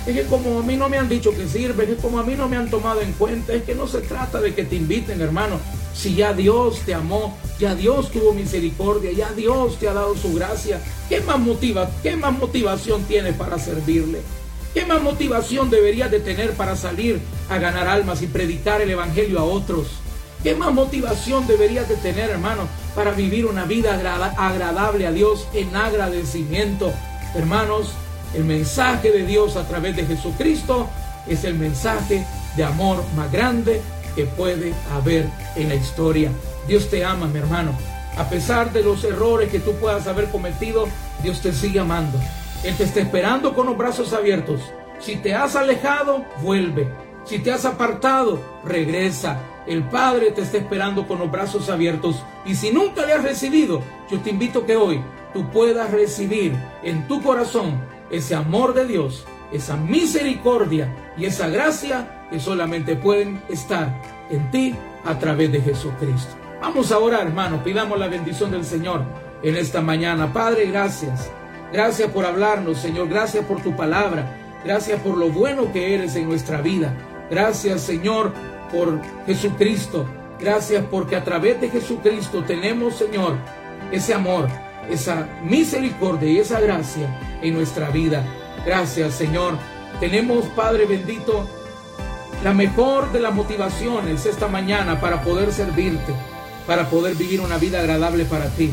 Es 0.06 0.16
que 0.16 0.24
como 0.28 0.60
a 0.60 0.64
mí 0.64 0.78
no 0.78 0.88
me 0.88 0.98
han 0.98 1.10
dicho 1.10 1.32
que 1.32 1.46
sirve, 1.46 1.84
es 1.84 1.90
que 1.90 1.96
como 1.98 2.20
a 2.20 2.24
mí 2.24 2.36
no 2.36 2.48
me 2.48 2.56
han 2.56 2.70
tomado 2.70 3.02
en 3.02 3.12
cuenta, 3.12 3.52
es 3.52 3.64
que 3.64 3.76
no 3.76 3.86
se 3.86 4.00
trata 4.00 4.40
de 4.40 4.56
que 4.56 4.64
te 4.64 4.78
inviten, 4.78 5.20
hermano. 5.20 5.60
Si 5.94 6.16
ya 6.16 6.32
Dios 6.32 6.80
te 6.86 6.94
amó, 6.94 7.38
ya 7.60 7.76
Dios 7.76 8.10
tuvo 8.12 8.32
misericordia, 8.32 9.12
ya 9.12 9.34
Dios 9.34 9.78
te 9.78 9.90
ha 9.90 9.94
dado 9.94 10.16
su 10.16 10.34
gracia, 10.34 10.80
¿qué 11.10 11.20
más 11.20 11.38
motiva, 11.38 11.90
qué 12.02 12.16
más 12.16 12.32
motivación 12.32 13.04
tienes 13.04 13.36
para 13.36 13.60
servirle? 13.60 14.22
¿Qué 14.78 14.86
más 14.86 15.02
motivación 15.02 15.72
deberías 15.72 16.12
de 16.12 16.20
tener 16.20 16.52
para 16.52 16.76
salir 16.76 17.20
a 17.50 17.58
ganar 17.58 17.88
almas 17.88 18.22
y 18.22 18.28
predicar 18.28 18.80
el 18.80 18.92
evangelio 18.92 19.40
a 19.40 19.44
otros? 19.44 19.88
¿Qué 20.44 20.54
más 20.54 20.72
motivación 20.72 21.48
deberías 21.48 21.90
de 21.90 21.96
tener, 21.96 22.30
hermano, 22.30 22.68
para 22.94 23.10
vivir 23.10 23.48
una 23.48 23.66
vida 23.66 23.96
agradable 24.38 25.08
a 25.08 25.12
Dios 25.12 25.48
en 25.56 25.76
agradecimiento? 25.76 26.94
Hermanos, 27.34 27.94
el 28.36 28.46
mensaje 28.46 29.12
de 29.12 29.26
Dios 29.26 29.56
a 29.56 29.68
través 29.68 29.96
de 29.96 30.06
Jesucristo 30.06 30.88
es 31.28 31.44
el 31.44 31.56
mensaje 31.56 32.24
de 32.56 32.64
amor 32.64 33.04
más 33.16 33.32
grande 33.32 33.82
que 34.16 34.26
puede 34.26 34.76
haber 34.94 35.26
en 35.56 35.70
la 35.70 35.76
historia. 35.76 36.30
Dios 36.68 36.88
te 36.88 37.04
ama, 37.04 37.26
mi 37.26 37.40
hermano. 37.40 37.72
A 38.16 38.30
pesar 38.30 38.72
de 38.72 38.84
los 38.84 39.04
errores 39.04 39.50
que 39.50 39.60
tú 39.60 39.74
puedas 39.78 40.06
haber 40.06 40.30
cometido, 40.30 40.88
Dios 41.24 41.42
te 41.42 41.52
sigue 41.52 41.80
amando. 41.80 42.20
Él 42.64 42.76
te 42.76 42.84
está 42.84 43.02
esperando 43.02 43.54
con 43.54 43.68
los 43.68 43.78
brazos 43.78 44.14
abiertos. 44.14 44.62
Si 45.00 45.16
te 45.18 45.34
has 45.34 45.56
alejado, 45.56 46.26
vuelve. 46.42 46.88
Si 47.26 47.40
te 47.40 47.52
has 47.52 47.66
apartado, 47.66 48.40
regresa. 48.64 49.40
El 49.68 49.84
Padre 49.84 50.32
te 50.32 50.42
está 50.42 50.58
esperando 50.58 51.08
con 51.08 51.20
los 51.20 51.30
brazos 51.30 51.70
abiertos. 51.70 52.24
Y 52.46 52.56
si 52.56 52.72
nunca 52.72 53.06
le 53.06 53.14
has 53.14 53.24
recibido, 53.24 53.82
yo 54.10 54.20
te 54.22 54.30
invito 54.30 54.66
que 54.66 54.76
hoy 54.76 55.02
tú 55.34 55.50
puedas 55.52 55.92
recibir 55.92 56.56
en 56.84 57.08
tu 57.08 57.22
corazón 57.22 57.80
ese 58.10 58.34
amor 58.34 58.74
de 58.74 58.88
Dios, 58.88 59.26
esa 59.52 59.76
misericordia 59.76 61.14
y 61.18 61.26
esa 61.26 61.48
gracia 61.50 62.28
que 62.32 62.40
solamente 62.40 62.96
pueden 62.96 63.42
estar 63.50 64.02
en 64.30 64.50
ti 64.52 64.76
a 65.06 65.20
través 65.20 65.52
de 65.52 65.62
Jesucristo. 65.62 66.36
Vamos 66.62 66.92
a 66.92 66.98
orar, 66.98 67.28
hermano. 67.28 67.64
Pidamos 67.64 68.00
la 68.00 68.08
bendición 68.08 68.52
del 68.52 68.66
Señor 68.66 69.04
en 69.44 69.56
esta 69.56 69.82
mañana. 69.82 70.32
Padre, 70.34 70.66
gracias. 70.66 71.30
Gracias 71.72 72.10
por 72.12 72.26
hablarnos, 72.26 72.80
Señor. 72.80 73.10
Gracias 73.10 73.46
por 73.46 73.62
tu 73.62 73.76
palabra. 73.76 74.60
Gracias 74.64 75.00
por 75.02 75.18
lo 75.18 75.30
bueno 75.30 75.72
que 75.72 75.94
eres 75.96 76.16
en 76.16 76.28
nuestra 76.28 76.62
vida. 76.62 76.94
Gracias, 77.30 77.82
Señor, 77.82 78.34
por 78.72 79.02
Jesucristo. 79.26 80.06
Gracias 80.40 80.84
porque 80.90 81.16
a 81.16 81.24
través 81.24 81.60
de 81.60 81.70
Jesucristo 81.70 82.44
tenemos, 82.44 82.96
Señor, 82.96 83.36
ese 83.92 84.14
amor, 84.14 84.48
esa 84.90 85.28
misericordia 85.44 86.30
y 86.30 86.38
esa 86.40 86.60
gracia 86.60 87.08
en 87.42 87.54
nuestra 87.54 87.90
vida. 87.90 88.24
Gracias, 88.66 89.14
Señor. 89.16 89.58
Tenemos, 90.00 90.46
Padre 90.48 90.86
bendito, 90.86 91.48
la 92.44 92.54
mejor 92.54 93.12
de 93.12 93.20
las 93.20 93.34
motivaciones 93.34 94.26
esta 94.26 94.48
mañana 94.48 95.02
para 95.02 95.22
poder 95.24 95.52
servirte, 95.52 96.14
para 96.68 96.90
poder 96.90 97.16
vivir 97.16 97.42
una 97.42 97.58
vida 97.58 97.80
agradable 97.80 98.26
para 98.26 98.46
ti. 98.50 98.72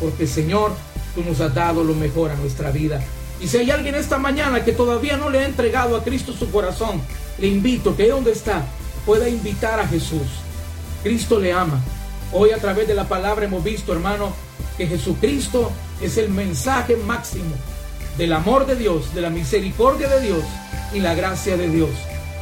Porque, 0.00 0.26
Señor, 0.26 0.72
tú 1.16 1.24
nos 1.24 1.40
has 1.40 1.54
dado 1.54 1.82
lo 1.82 1.94
mejor 1.94 2.30
a 2.30 2.36
nuestra 2.36 2.70
vida. 2.70 3.02
Y 3.40 3.48
si 3.48 3.56
hay 3.56 3.70
alguien 3.70 3.94
esta 3.94 4.18
mañana 4.18 4.64
que 4.64 4.72
todavía 4.72 5.16
no 5.16 5.30
le 5.30 5.40
ha 5.40 5.46
entregado 5.46 5.96
a 5.96 6.04
Cristo 6.04 6.32
su 6.32 6.50
corazón, 6.50 7.00
le 7.38 7.48
invito 7.48 7.96
que 7.96 8.08
donde 8.08 8.32
está 8.32 8.64
pueda 9.04 9.28
invitar 9.28 9.80
a 9.80 9.88
Jesús. 9.88 10.28
Cristo 11.02 11.40
le 11.40 11.52
ama. 11.52 11.80
Hoy 12.32 12.50
a 12.50 12.58
través 12.58 12.86
de 12.86 12.94
la 12.94 13.08
palabra 13.08 13.46
hemos 13.46 13.64
visto, 13.64 13.92
hermano, 13.92 14.32
que 14.76 14.86
Jesucristo 14.86 15.72
es 16.02 16.18
el 16.18 16.28
mensaje 16.28 16.96
máximo 16.96 17.54
del 18.18 18.32
amor 18.32 18.66
de 18.66 18.76
Dios, 18.76 19.14
de 19.14 19.22
la 19.22 19.30
misericordia 19.30 20.08
de 20.08 20.20
Dios 20.20 20.44
y 20.92 21.00
la 21.00 21.14
gracia 21.14 21.56
de 21.56 21.68
Dios. 21.68 21.90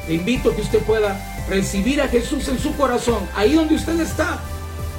Le 0.08 0.14
invito 0.14 0.54
que 0.54 0.62
usted 0.62 0.80
pueda 0.80 1.46
recibir 1.48 2.00
a 2.00 2.08
Jesús 2.08 2.48
en 2.48 2.58
su 2.58 2.74
corazón, 2.76 3.28
ahí 3.36 3.54
donde 3.54 3.76
usted 3.76 4.00
está. 4.00 4.40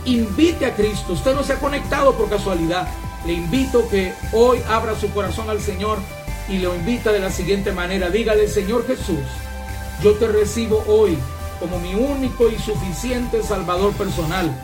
Invite 0.05 0.65
a 0.65 0.75
Cristo. 0.75 1.13
Usted 1.13 1.33
no 1.33 1.43
se 1.43 1.53
ha 1.53 1.59
conectado 1.59 2.13
por 2.15 2.29
casualidad. 2.29 2.87
Le 3.25 3.33
invito 3.33 3.89
que 3.89 4.13
hoy 4.33 4.59
abra 4.69 4.95
su 4.95 5.09
corazón 5.09 5.49
al 5.49 5.59
Señor 5.59 5.97
y 6.47 6.59
lo 6.59 6.75
invita 6.75 7.11
de 7.11 7.19
la 7.19 7.31
siguiente 7.31 7.71
manera. 7.71 8.11
Dígale, 8.11 8.47
Señor 8.47 8.85
Jesús, 8.85 9.17
yo 10.03 10.13
te 10.13 10.27
recibo 10.27 10.83
hoy 10.87 11.17
como 11.59 11.79
mi 11.79 11.95
único 11.95 12.49
y 12.49 12.55
suficiente 12.59 13.41
Salvador 13.41 13.93
personal. 13.93 14.55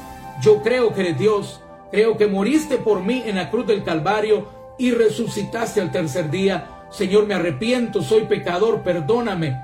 Yo 0.41 0.61
creo 0.61 0.93
que 0.93 1.01
eres 1.01 1.17
Dios, 1.17 1.61
creo 1.91 2.17
que 2.17 2.27
moriste 2.27 2.77
por 2.77 3.01
mí 3.01 3.23
en 3.25 3.37
la 3.37 3.49
cruz 3.49 3.65
del 3.65 3.83
Calvario 3.83 4.47
y 4.77 4.91
resucitaste 4.91 5.81
al 5.81 5.91
tercer 5.91 6.29
día. 6.29 6.85
Señor, 6.91 7.25
me 7.25 7.33
arrepiento, 7.33 8.03
soy 8.03 8.25
pecador, 8.25 8.83
perdóname. 8.83 9.59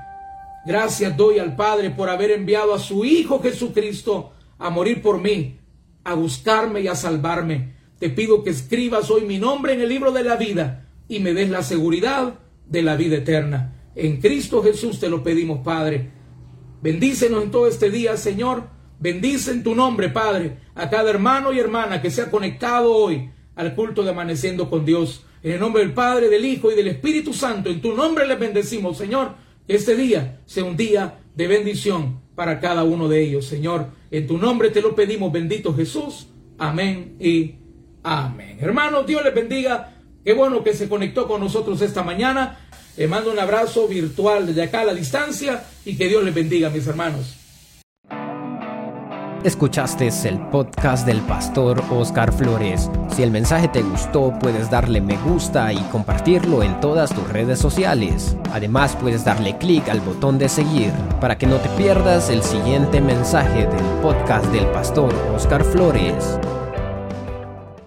Gracias 0.66 1.16
doy 1.16 1.38
al 1.38 1.54
Padre 1.54 1.90
por 1.90 2.10
haber 2.10 2.32
enviado 2.32 2.74
a 2.74 2.80
su 2.80 3.04
Hijo 3.04 3.40
Jesucristo 3.40 4.32
a 4.58 4.70
morir 4.70 5.00
por 5.00 5.20
mí, 5.20 5.60
a 6.02 6.14
buscarme 6.14 6.80
y 6.80 6.88
a 6.88 6.96
salvarme. 6.96 7.77
Te 7.98 8.10
pido 8.10 8.44
que 8.44 8.50
escribas 8.50 9.10
hoy 9.10 9.22
mi 9.22 9.38
nombre 9.38 9.72
en 9.72 9.80
el 9.80 9.88
libro 9.88 10.12
de 10.12 10.22
la 10.22 10.36
vida 10.36 10.88
y 11.08 11.18
me 11.18 11.34
des 11.34 11.50
la 11.50 11.62
seguridad 11.62 12.38
de 12.66 12.82
la 12.82 12.96
vida 12.96 13.16
eterna. 13.16 13.90
En 13.96 14.20
Cristo 14.20 14.62
Jesús 14.62 15.00
te 15.00 15.08
lo 15.08 15.24
pedimos, 15.24 15.60
Padre. 15.64 16.10
Bendícenos 16.80 17.42
en 17.42 17.50
todo 17.50 17.66
este 17.66 17.90
día, 17.90 18.16
Señor. 18.16 18.68
Bendice 19.00 19.50
en 19.50 19.64
tu 19.64 19.74
nombre, 19.74 20.10
Padre, 20.10 20.58
a 20.74 20.88
cada 20.88 21.10
hermano 21.10 21.52
y 21.52 21.58
hermana 21.58 22.00
que 22.00 22.10
se 22.10 22.22
ha 22.22 22.30
conectado 22.30 22.92
hoy 22.92 23.30
al 23.56 23.74
culto 23.74 24.04
de 24.04 24.10
amaneciendo 24.10 24.70
con 24.70 24.84
Dios. 24.84 25.24
En 25.42 25.52
el 25.52 25.60
nombre 25.60 25.82
del 25.82 25.92
Padre, 25.92 26.28
del 26.28 26.44
Hijo 26.44 26.70
y 26.70 26.76
del 26.76 26.88
Espíritu 26.88 27.32
Santo, 27.32 27.70
en 27.70 27.80
tu 27.80 27.94
nombre 27.94 28.26
les 28.26 28.38
bendecimos, 28.38 28.96
Señor. 28.96 29.34
este 29.66 29.96
día 29.96 30.40
sea 30.46 30.64
un 30.64 30.76
día 30.76 31.20
de 31.34 31.46
bendición 31.48 32.20
para 32.36 32.60
cada 32.60 32.84
uno 32.84 33.08
de 33.08 33.22
ellos, 33.22 33.44
Señor. 33.46 33.88
En 34.12 34.26
tu 34.28 34.38
nombre 34.38 34.70
te 34.70 34.82
lo 34.82 34.94
pedimos, 34.94 35.32
bendito 35.32 35.74
Jesús. 35.74 36.28
Amén 36.58 37.16
y 37.20 37.57
amén. 38.08 38.58
Hermanos, 38.60 39.06
Dios 39.06 39.22
les 39.22 39.34
bendiga. 39.34 39.92
Qué 40.24 40.32
bueno 40.32 40.62
que 40.64 40.74
se 40.74 40.88
conectó 40.88 41.26
con 41.28 41.40
nosotros 41.40 41.80
esta 41.82 42.02
mañana. 42.02 42.58
Le 42.96 43.06
mando 43.06 43.30
un 43.30 43.38
abrazo 43.38 43.86
virtual 43.86 44.46
desde 44.46 44.62
acá 44.62 44.80
a 44.80 44.86
la 44.86 44.94
distancia 44.94 45.62
y 45.84 45.96
que 45.96 46.08
Dios 46.08 46.24
les 46.24 46.34
bendiga, 46.34 46.70
mis 46.70 46.86
hermanos. 46.86 47.36
Escuchaste 49.44 50.08
el 50.24 50.40
podcast 50.50 51.06
del 51.06 51.20
pastor 51.20 51.80
Oscar 51.92 52.32
Flores. 52.32 52.90
Si 53.14 53.22
el 53.22 53.30
mensaje 53.30 53.68
te 53.68 53.82
gustó, 53.82 54.36
puedes 54.40 54.68
darle 54.68 55.00
me 55.00 55.16
gusta 55.16 55.72
y 55.72 55.78
compartirlo 55.92 56.64
en 56.64 56.80
todas 56.80 57.14
tus 57.14 57.28
redes 57.28 57.60
sociales. 57.60 58.36
Además, 58.52 58.96
puedes 59.00 59.24
darle 59.24 59.56
clic 59.56 59.88
al 59.88 60.00
botón 60.00 60.38
de 60.38 60.48
seguir 60.48 60.90
para 61.20 61.38
que 61.38 61.46
no 61.46 61.58
te 61.58 61.68
pierdas 61.70 62.30
el 62.30 62.42
siguiente 62.42 63.00
mensaje 63.00 63.68
del 63.68 63.84
podcast 64.02 64.46
del 64.46 64.66
pastor 64.66 65.14
Oscar 65.36 65.62
Flores. 65.62 66.36